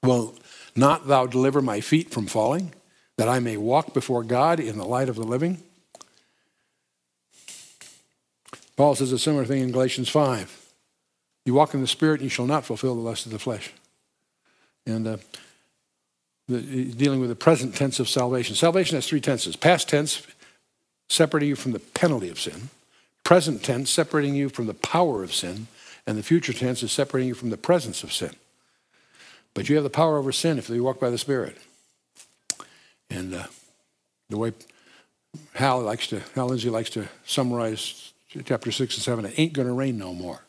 Will 0.05 0.37
not 0.77 1.09
thou 1.09 1.27
deliver 1.27 1.61
my 1.61 1.81
feet 1.81 2.13
from 2.13 2.29
falling, 2.29 2.75
that 3.17 3.29
I 3.29 3.41
may 3.41 3.57
walk 3.57 3.93
before 3.93 4.23
God 4.23 4.61
in 4.61 4.79
the 4.79 4.85
light 4.85 5.09
of 5.09 5.17
the 5.17 5.25
living? 5.25 5.65
Paul 8.79 8.95
says 8.95 9.11
a 9.11 9.19
similar 9.19 9.45
thing 9.45 9.61
in 9.61 9.73
Galatians 9.73 10.09
5. 10.09 10.73
You 11.45 11.53
walk 11.53 11.75
in 11.75 11.81
the 11.81 11.89
Spirit, 11.89 12.21
and 12.21 12.23
you 12.23 12.31
shall 12.31 12.47
not 12.47 12.65
fulfill 12.65 12.95
the 12.95 13.01
lust 13.01 13.27
of 13.27 13.33
the 13.33 13.39
flesh. 13.41 13.73
And 14.87 15.05
uh, 15.05 15.17
dealing 16.47 17.19
with 17.19 17.29
the 17.29 17.35
present 17.35 17.75
tense 17.75 17.99
of 17.99 18.09
salvation. 18.09 18.55
Salvation 18.55 18.95
has 18.95 19.09
three 19.09 19.21
tenses 19.21 19.57
past 19.57 19.89
tense, 19.89 20.25
separating 21.09 21.49
you 21.49 21.57
from 21.57 21.73
the 21.73 21.81
penalty 21.81 22.29
of 22.29 22.39
sin, 22.39 22.69
present 23.25 23.65
tense, 23.65 23.91
separating 23.91 24.37
you 24.37 24.49
from 24.49 24.69
the 24.69 24.75
power 24.75 25.25
of 25.25 25.35
sin, 25.35 25.67
and 26.07 26.17
the 26.17 26.23
future 26.23 26.53
tense 26.53 26.81
is 26.85 26.93
separating 26.93 27.27
you 27.27 27.35
from 27.35 27.51
the 27.51 27.57
presence 27.57 28.05
of 28.05 28.13
sin. 28.13 28.31
But 29.55 29.69
you 29.69 29.75
have 29.75 29.83
the 29.83 29.91
power 29.91 30.19
over 30.19 30.31
sin 30.31 30.57
if 30.57 30.71
you 30.71 30.85
walk 30.85 31.01
by 31.01 31.11
the 31.11 31.19
Spirit. 31.19 31.57
And 33.11 33.35
uh, 33.35 33.47
the 34.31 34.39
way 34.39 34.53
Hal 35.55 35.81
likes 35.81 36.07
to, 36.07 36.21
Hal 36.37 36.47
Lindsey 36.47 36.71
likes 36.71 36.91
to 36.91 37.09
summarize 37.27 38.13
chapter 38.45 38.71
6 38.71 38.95
and 38.95 39.03
7, 39.03 39.25
it 39.27 39.39
ain't 39.39 39.53
going 39.53 39.69
to 39.69 39.75
rain 39.75 39.99
no 39.99 40.15
more. 40.15 40.43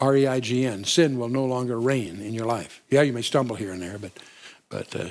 R 0.00 0.16
E 0.16 0.26
I 0.26 0.40
G 0.40 0.64
N. 0.64 0.84
Sin 0.84 1.18
will 1.18 1.28
no 1.28 1.44
longer 1.44 1.78
reign 1.80 2.20
in 2.20 2.32
your 2.32 2.46
life. 2.46 2.82
Yeah, 2.88 3.02
you 3.02 3.12
may 3.12 3.22
stumble 3.22 3.56
here 3.56 3.72
and 3.72 3.82
there, 3.82 3.98
but 3.98 4.12
but 4.68 4.94
uh, 4.94 5.08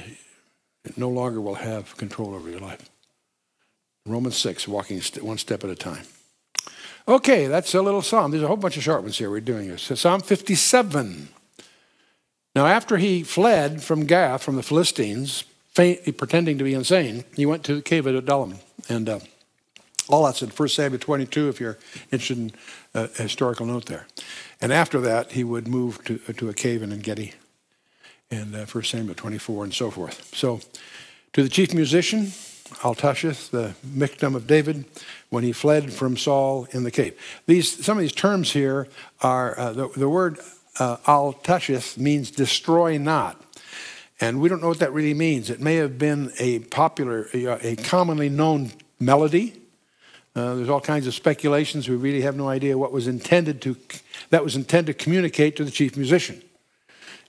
it 0.86 0.98
no 0.98 1.10
longer 1.10 1.42
will 1.42 1.56
have 1.56 1.98
control 1.98 2.34
over 2.34 2.50
your 2.50 2.60
life. 2.60 2.90
Romans 4.06 4.38
6, 4.38 4.68
walking 4.68 5.02
one 5.22 5.38
step 5.38 5.64
at 5.64 5.70
a 5.70 5.76
time. 5.76 6.06
Okay, 7.08 7.48
that's 7.48 7.74
a 7.74 7.82
little 7.82 8.02
psalm. 8.02 8.32
There's 8.32 8.44
a 8.44 8.48
whole 8.48 8.58
bunch 8.58 8.78
of 8.78 8.84
short 8.84 9.02
ones 9.02 9.18
here 9.18 9.30
we're 9.30 9.42
doing 9.42 9.68
this. 9.68 9.92
Psalm 10.00 10.22
57. 10.22 11.30
Now, 12.56 12.66
after 12.66 12.98
he 12.98 13.24
fled 13.24 13.84
from 13.84 14.06
Gath, 14.06 14.44
from 14.44 14.56
the 14.56 14.64
Philistines, 14.64 15.44
pretending 15.74 16.58
to 16.58 16.64
be 16.64 16.74
insane, 16.74 17.24
he 17.36 17.46
went 17.46 17.64
to 17.66 17.76
the 17.76 17.82
cave 17.82 18.08
of 18.08 18.16
Adullam. 18.16 18.56
And 18.90 19.08
uh, 19.08 19.20
all 20.10 20.26
that's 20.26 20.42
in 20.42 20.50
1 20.50 20.70
Samuel 20.70 21.00
22 21.00 21.50
if 21.50 21.60
you're 21.60 21.78
interested 22.12 22.38
in 22.38 22.52
a 22.94 23.08
historical 23.08 23.66
note 23.66 23.86
there. 23.86 24.08
And 24.62 24.72
after 24.72 25.00
that, 25.02 25.34
he 25.34 25.44
would 25.44 25.68
move 25.68 26.04
to, 26.06 26.18
to 26.18 26.50
a 26.50 26.54
cave 26.54 26.82
in 26.82 26.92
Engedi 26.92 27.34
and 28.32 28.56
uh, 28.56 28.66
1 28.66 28.84
Samuel 28.84 29.16
24 29.16 29.66
and 29.66 29.74
so 29.74 29.92
forth. 29.92 30.34
So, 30.36 30.62
to 31.34 31.44
the 31.44 31.50
chief 31.50 31.74
musician, 31.74 32.32
Al-taschith, 32.84 33.52
the 33.52 33.76
Michtam 33.86 34.36
of 34.36 34.48
David, 34.48 34.86
when 35.30 35.44
he 35.44 35.52
fled 35.52 35.94
from 35.94 36.18
Saul 36.18 36.68
in 36.72 36.84
the 36.84 36.92
cave. 36.92 37.18
These, 37.46 37.86
some 37.86 37.98
of 37.98 38.02
these 38.02 38.14
terms 38.14 38.52
here 38.52 38.88
are 39.22 39.58
uh, 39.58 39.74
the, 39.74 39.88
the, 39.90 40.10
word 40.10 40.40
uh, 40.80 41.32
means 41.98 42.32
destroy 42.32 42.98
not. 42.98 43.42
And 44.20 44.42
we 44.42 44.50
don't 44.50 44.62
know 44.62 44.70
what 44.70 44.80
that 44.80 44.94
really 44.94 45.14
means. 45.14 45.50
It 45.50 45.62
may 45.62 45.76
have 45.76 45.98
been 45.98 46.32
a 46.40 46.60
popular, 46.60 47.28
a 47.34 47.76
commonly 47.76 48.30
known 48.30 48.72
melody. 49.00 49.62
Uh, 50.38 50.54
there's 50.54 50.70
all 50.70 50.80
kinds 50.80 51.08
of 51.08 51.16
speculations. 51.16 51.90
We 51.90 51.96
really 51.96 52.22
have 52.22 52.36
no 52.36 52.48
idea 52.48 52.78
what 52.78 52.92
was 52.92 53.08
intended 53.08 53.60
to, 53.64 53.76
that 54.30 54.44
was 54.44 54.56
intended 54.56 54.96
to 54.96 55.04
communicate 55.04 55.56
to 55.56 55.64
the 55.64 55.72
chief 55.72 55.98
musician. 55.98 56.44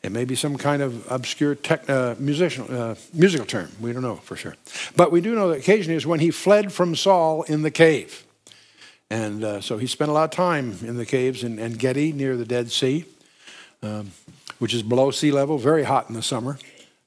It 0.03 0.13
may 0.13 0.27
be 0.27 0.35
some 0.35 0.59
kind 0.59 0.83
of 0.83 1.11
obscure 1.11 1.55
tech, 1.55 1.89
uh, 1.89 2.17
musician, 2.19 2.65
uh, 2.65 2.97
musical 3.15 3.47
term. 3.47 3.71
We 3.81 3.95
don't 3.95 4.03
know 4.03 4.17
for 4.17 4.37
sure. 4.37 4.57
But 4.95 5.11
we 5.11 5.23
do 5.23 5.35
know 5.35 5.49
that 5.49 5.61
occasionally 5.61 5.97
is 5.97 6.07
when 6.07 6.21
he 6.21 6.31
fled 6.31 6.71
from 6.71 6.95
Saul 6.95 7.45
in 7.45 7.63
the 7.63 7.71
cave. 7.71 8.27
And 9.09 9.43
uh, 9.43 9.61
so 9.63 9.79
he 9.79 9.87
spent 9.87 10.11
a 10.11 10.13
lot 10.13 10.25
of 10.25 10.31
time 10.31 10.77
in 10.83 10.99
the 10.99 11.07
caves 11.07 11.43
in 11.43 11.59
Engedi 11.59 12.13
near 12.13 12.37
the 12.37 12.45
Dead 12.45 12.71
Sea, 12.71 13.07
um, 13.83 14.11
which 14.59 14.75
is 14.75 14.83
below 14.83 15.11
sea 15.13 15.33
level, 15.33 15.57
very 15.57 15.85
hot 15.85 16.11
in 16.11 16.15
the 16.15 16.23
summer. 16.23 16.59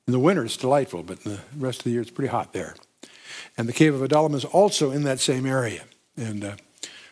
In 0.07 0.13
the 0.13 0.19
winter, 0.19 0.43
it's 0.43 0.57
delightful, 0.57 1.03
but 1.03 1.23
the 1.23 1.41
rest 1.55 1.81
of 1.81 1.83
the 1.83 1.91
year, 1.91 2.01
it's 2.01 2.09
pretty 2.09 2.31
hot 2.31 2.53
there. 2.53 2.75
And 3.55 3.69
the 3.69 3.73
cave 3.73 3.93
of 3.93 4.01
Adullam 4.01 4.33
is 4.33 4.45
also 4.45 4.89
in 4.89 5.03
that 5.03 5.19
same 5.19 5.45
area. 5.45 5.83
And 6.17 6.43
uh, 6.43 6.55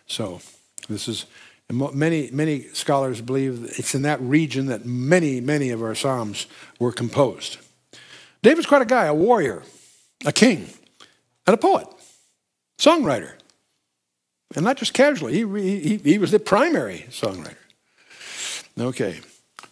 so 0.07 0.41
this 0.87 1.07
is 1.07 1.25
many, 1.71 2.29
many 2.31 2.63
scholars 2.73 3.21
believe 3.21 3.73
it's 3.77 3.95
in 3.95 4.01
that 4.03 4.21
region 4.21 4.67
that 4.67 4.85
many, 4.85 5.39
many 5.41 5.69
of 5.69 5.83
our 5.83 5.95
Psalms 5.95 6.47
were 6.79 6.91
composed. 6.91 7.57
David's 8.41 8.67
quite 8.67 8.81
a 8.81 8.85
guy, 8.85 9.05
a 9.05 9.13
warrior, 9.13 9.63
a 10.25 10.31
king, 10.31 10.67
and 11.45 11.53
a 11.53 11.57
poet, 11.57 11.87
songwriter. 12.77 13.33
And 14.55 14.65
not 14.65 14.77
just 14.77 14.93
casually, 14.93 15.33
he, 15.33 15.79
he, 15.79 15.97
he 15.97 16.17
was 16.17 16.31
the 16.31 16.39
primary 16.39 17.05
songwriter. 17.09 17.55
Okay. 18.79 19.19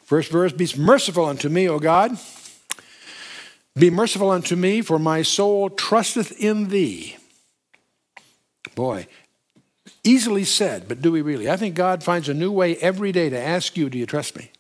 First 0.04 0.32
verse 0.32 0.54
Be 0.54 0.68
merciful 0.78 1.26
unto 1.26 1.50
me, 1.50 1.68
O 1.68 1.80
God. 1.80 2.18
Be 3.76 3.90
merciful 3.90 4.30
unto 4.30 4.56
me, 4.56 4.82
for 4.82 4.98
my 4.98 5.22
soul 5.22 5.70
trusteth 5.70 6.32
in 6.40 6.70
thee. 6.70 7.18
Boy, 8.76 9.08
Easily 10.04 10.44
said, 10.44 10.88
but 10.88 11.02
do 11.02 11.12
we 11.12 11.22
really? 11.22 11.50
I 11.50 11.58
think 11.58 11.76
God 11.76 12.04
finds 12.04 12.30
a 12.30 12.34
new 12.34 12.52
way 12.52 12.78
every 12.78 13.12
day 13.12 13.30
to 13.30 13.40
ask 13.40 13.78
you, 13.78 13.90
Do 13.90 13.98
you 13.98 14.06
trust 14.06 14.36
me? 14.36 14.52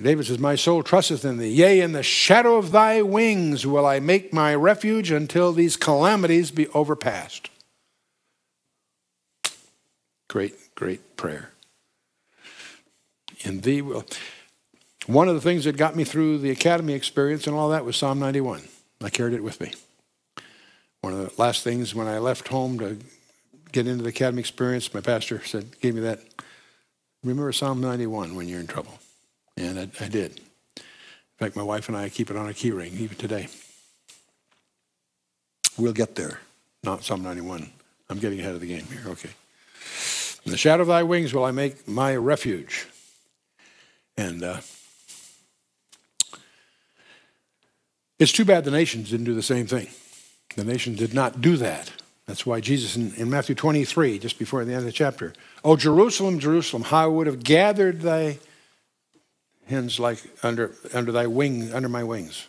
David 0.00 0.26
says, 0.26 0.38
My 0.38 0.54
soul 0.54 0.82
trusteth 0.82 1.24
in 1.24 1.38
thee. 1.38 1.48
Yea, 1.48 1.80
in 1.80 1.92
the 1.92 2.02
shadow 2.02 2.56
of 2.56 2.70
thy 2.70 3.02
wings 3.02 3.66
will 3.66 3.84
I 3.84 3.98
make 3.98 4.32
my 4.32 4.54
refuge 4.54 5.10
until 5.10 5.52
these 5.52 5.76
calamities 5.76 6.50
be 6.50 6.68
overpassed. 6.68 7.50
Great, 10.28 10.54
great 10.74 11.16
prayer. 11.16 11.50
In 13.40 13.60
thee 13.60 13.82
will. 13.82 14.04
One 15.06 15.28
of 15.28 15.34
the 15.34 15.40
things 15.40 15.64
that 15.64 15.76
got 15.76 15.96
me 15.96 16.04
through 16.04 16.38
the 16.38 16.50
academy 16.50 16.92
experience 16.92 17.46
and 17.46 17.56
all 17.56 17.70
that 17.70 17.84
was 17.84 17.96
Psalm 17.96 18.18
91. 18.18 18.62
I 19.02 19.10
carried 19.10 19.34
it 19.34 19.42
with 19.42 19.60
me. 19.60 19.72
One 21.00 21.12
of 21.12 21.18
the 21.18 21.40
last 21.40 21.62
things 21.62 21.94
when 21.94 22.06
I 22.06 22.18
left 22.18 22.48
home 22.48 22.78
to 22.78 22.98
get 23.72 23.86
into 23.86 24.02
the 24.02 24.08
academy 24.10 24.40
experience, 24.40 24.92
my 24.92 25.00
pastor 25.00 25.44
said, 25.44 25.80
gave 25.80 25.94
me 25.94 26.00
that. 26.02 26.20
Remember 27.22 27.52
Psalm 27.52 27.80
91 27.80 28.34
when 28.34 28.48
you're 28.48 28.60
in 28.60 28.66
trouble. 28.66 28.98
And 29.56 29.78
I, 29.78 30.04
I 30.04 30.08
did. 30.08 30.40
In 30.78 31.46
fact, 31.46 31.56
my 31.56 31.62
wife 31.62 31.88
and 31.88 31.96
I 31.96 32.08
keep 32.08 32.30
it 32.30 32.36
on 32.36 32.48
a 32.48 32.54
key 32.54 32.70
ring 32.70 32.92
even 32.94 33.16
today. 33.16 33.48
We'll 35.76 35.92
get 35.92 36.14
there. 36.14 36.40
Not 36.82 37.04
Psalm 37.04 37.22
91. 37.22 37.70
I'm 38.10 38.18
getting 38.18 38.40
ahead 38.40 38.54
of 38.54 38.60
the 38.60 38.66
game 38.66 38.84
here. 38.86 39.02
Okay. 39.08 39.30
In 40.44 40.50
the 40.50 40.58
shadow 40.58 40.82
of 40.82 40.88
thy 40.88 41.02
wings 41.02 41.34
will 41.34 41.44
I 41.44 41.50
make 41.50 41.86
my 41.86 42.16
refuge. 42.16 42.86
And 44.16 44.42
uh, 44.42 44.60
it's 48.18 48.32
too 48.32 48.44
bad 48.44 48.64
the 48.64 48.70
nations 48.70 49.10
didn't 49.10 49.26
do 49.26 49.34
the 49.34 49.42
same 49.42 49.66
thing. 49.66 49.88
The 50.56 50.64
nation 50.64 50.94
did 50.94 51.14
not 51.14 51.40
do 51.40 51.56
that. 51.58 51.92
That's 52.26 52.44
why 52.44 52.60
Jesus 52.60 52.96
in, 52.96 53.14
in 53.14 53.30
Matthew 53.30 53.54
23, 53.54 54.18
just 54.18 54.38
before 54.38 54.64
the 54.64 54.72
end 54.72 54.80
of 54.80 54.84
the 54.84 54.92
chapter, 54.92 55.32
Oh, 55.64 55.76
Jerusalem, 55.76 56.38
Jerusalem, 56.38 56.84
how 56.84 57.04
I 57.04 57.06
would 57.06 57.26
have 57.26 57.42
gathered 57.42 58.02
thy 58.02 58.38
hens 59.66 59.98
like 59.98 60.18
under, 60.42 60.72
under 60.92 61.12
thy 61.12 61.26
wing, 61.26 61.72
under 61.72 61.88
my 61.88 62.04
wings. 62.04 62.46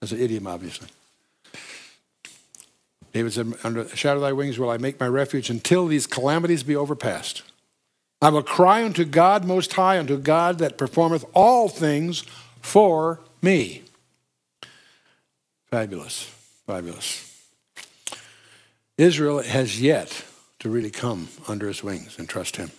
That's 0.00 0.12
an 0.12 0.20
idiom, 0.20 0.46
obviously. 0.46 0.88
David 3.12 3.32
said, 3.32 3.54
Under 3.64 3.84
the 3.84 3.96
shadow 3.96 4.16
of 4.16 4.22
thy 4.22 4.32
wings 4.32 4.58
will 4.58 4.70
I 4.70 4.76
make 4.76 5.00
my 5.00 5.08
refuge 5.08 5.48
until 5.48 5.86
these 5.86 6.06
calamities 6.06 6.62
be 6.62 6.76
overpassed. 6.76 7.42
I 8.20 8.28
will 8.28 8.42
cry 8.42 8.84
unto 8.84 9.04
God 9.04 9.44
most 9.44 9.72
high, 9.72 9.98
unto 9.98 10.18
God 10.18 10.58
that 10.58 10.78
performeth 10.78 11.24
all 11.32 11.68
things 11.68 12.24
for 12.60 13.20
me. 13.40 13.82
Fabulous, 15.70 16.30
fabulous. 16.66 17.22
Israel 18.98 19.42
has 19.42 19.80
yet 19.80 20.24
to 20.58 20.68
really 20.68 20.90
come 20.90 21.28
under 21.46 21.68
his 21.68 21.82
wings 21.82 22.18
and 22.18 22.28
trust 22.28 22.56
him. 22.56 22.70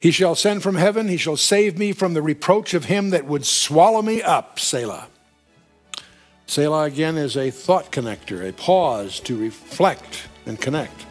He 0.00 0.10
shall 0.10 0.34
send 0.34 0.62
from 0.62 0.76
heaven, 0.76 1.08
he 1.08 1.16
shall 1.16 1.36
save 1.36 1.76
me 1.76 1.92
from 1.92 2.14
the 2.14 2.22
reproach 2.22 2.74
of 2.74 2.84
him 2.84 3.10
that 3.10 3.26
would 3.26 3.44
swallow 3.44 4.02
me 4.02 4.22
up, 4.22 4.58
Selah. 4.58 5.08
Selah 6.46 6.84
again 6.84 7.18
is 7.18 7.36
a 7.36 7.50
thought 7.50 7.92
connector, 7.92 8.48
a 8.48 8.52
pause 8.52 9.20
to 9.20 9.36
reflect 9.36 10.28
and 10.46 10.58
connect. 10.60 11.04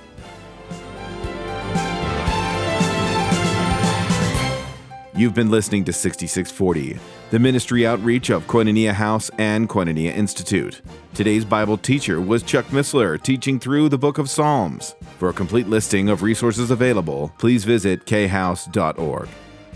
You've 5.16 5.34
been 5.34 5.52
listening 5.52 5.86
to 5.86 5.94
6640, 5.94 7.00
the 7.30 7.40
ministry 7.40 7.86
outreach 7.86 8.30
of 8.30 8.48
Koinonia 8.48 8.94
House 8.94 9.30
and 9.38 9.68
Koinonia 9.68 10.16
Institute. 10.16 10.82
Today's 11.14 11.44
Bible 11.44 11.78
teacher 11.78 12.22
was 12.22 12.42
Chuck 12.42 12.66
Missler, 12.68 13.22
teaching 13.22 13.60
through 13.60 13.90
the 13.90 13.98
book 13.98 14.18
of 14.18 14.30
Psalms. 14.30 14.96
For 15.18 15.30
a 15.30 15.34
complete 15.34 15.68
listing 15.68 16.10
of 16.10 16.24
resources 16.24 16.72
available, 16.72 17.34
please 17.38 17.66
visit 17.66 18.06
khouse.org. 18.06 19.28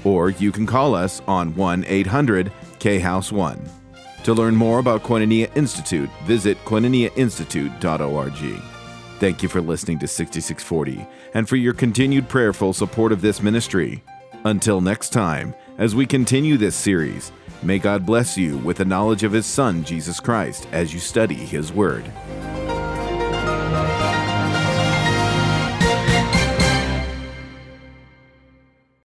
Or 0.03 0.29
you 0.29 0.51
can 0.51 0.65
call 0.65 0.95
us 0.95 1.21
on 1.27 1.53
1 1.55 1.85
800 1.87 2.51
Khouse 2.79 3.31
1. 3.31 3.69
To 4.23 4.33
learn 4.33 4.55
more 4.55 4.79
about 4.79 5.03
Koinonia 5.03 5.55
Institute, 5.57 6.09
visit 6.25 6.57
koinoniainstitute.org. 6.63 8.61
Thank 9.19 9.43
you 9.43 9.49
for 9.49 9.61
listening 9.61 9.99
to 9.99 10.07
6640 10.07 11.05
and 11.33 11.47
for 11.47 11.55
your 11.55 11.73
continued 11.73 12.29
prayerful 12.29 12.73
support 12.73 13.11
of 13.11 13.21
this 13.21 13.41
ministry. 13.41 14.03
Until 14.45 14.81
next 14.81 15.09
time, 15.13 15.53
as 15.77 15.93
we 15.93 16.07
continue 16.07 16.57
this 16.57 16.75
series, 16.75 17.31
may 17.63 17.79
God 17.79 18.05
bless 18.05 18.37
you 18.37 18.57
with 18.59 18.77
the 18.77 18.85
knowledge 18.85 19.23
of 19.23 19.31
His 19.31 19.45
Son, 19.45 19.83
Jesus 19.83 20.19
Christ, 20.19 20.67
as 20.71 20.93
you 20.93 20.99
study 20.99 21.35
His 21.35 21.71
Word. 21.71 22.11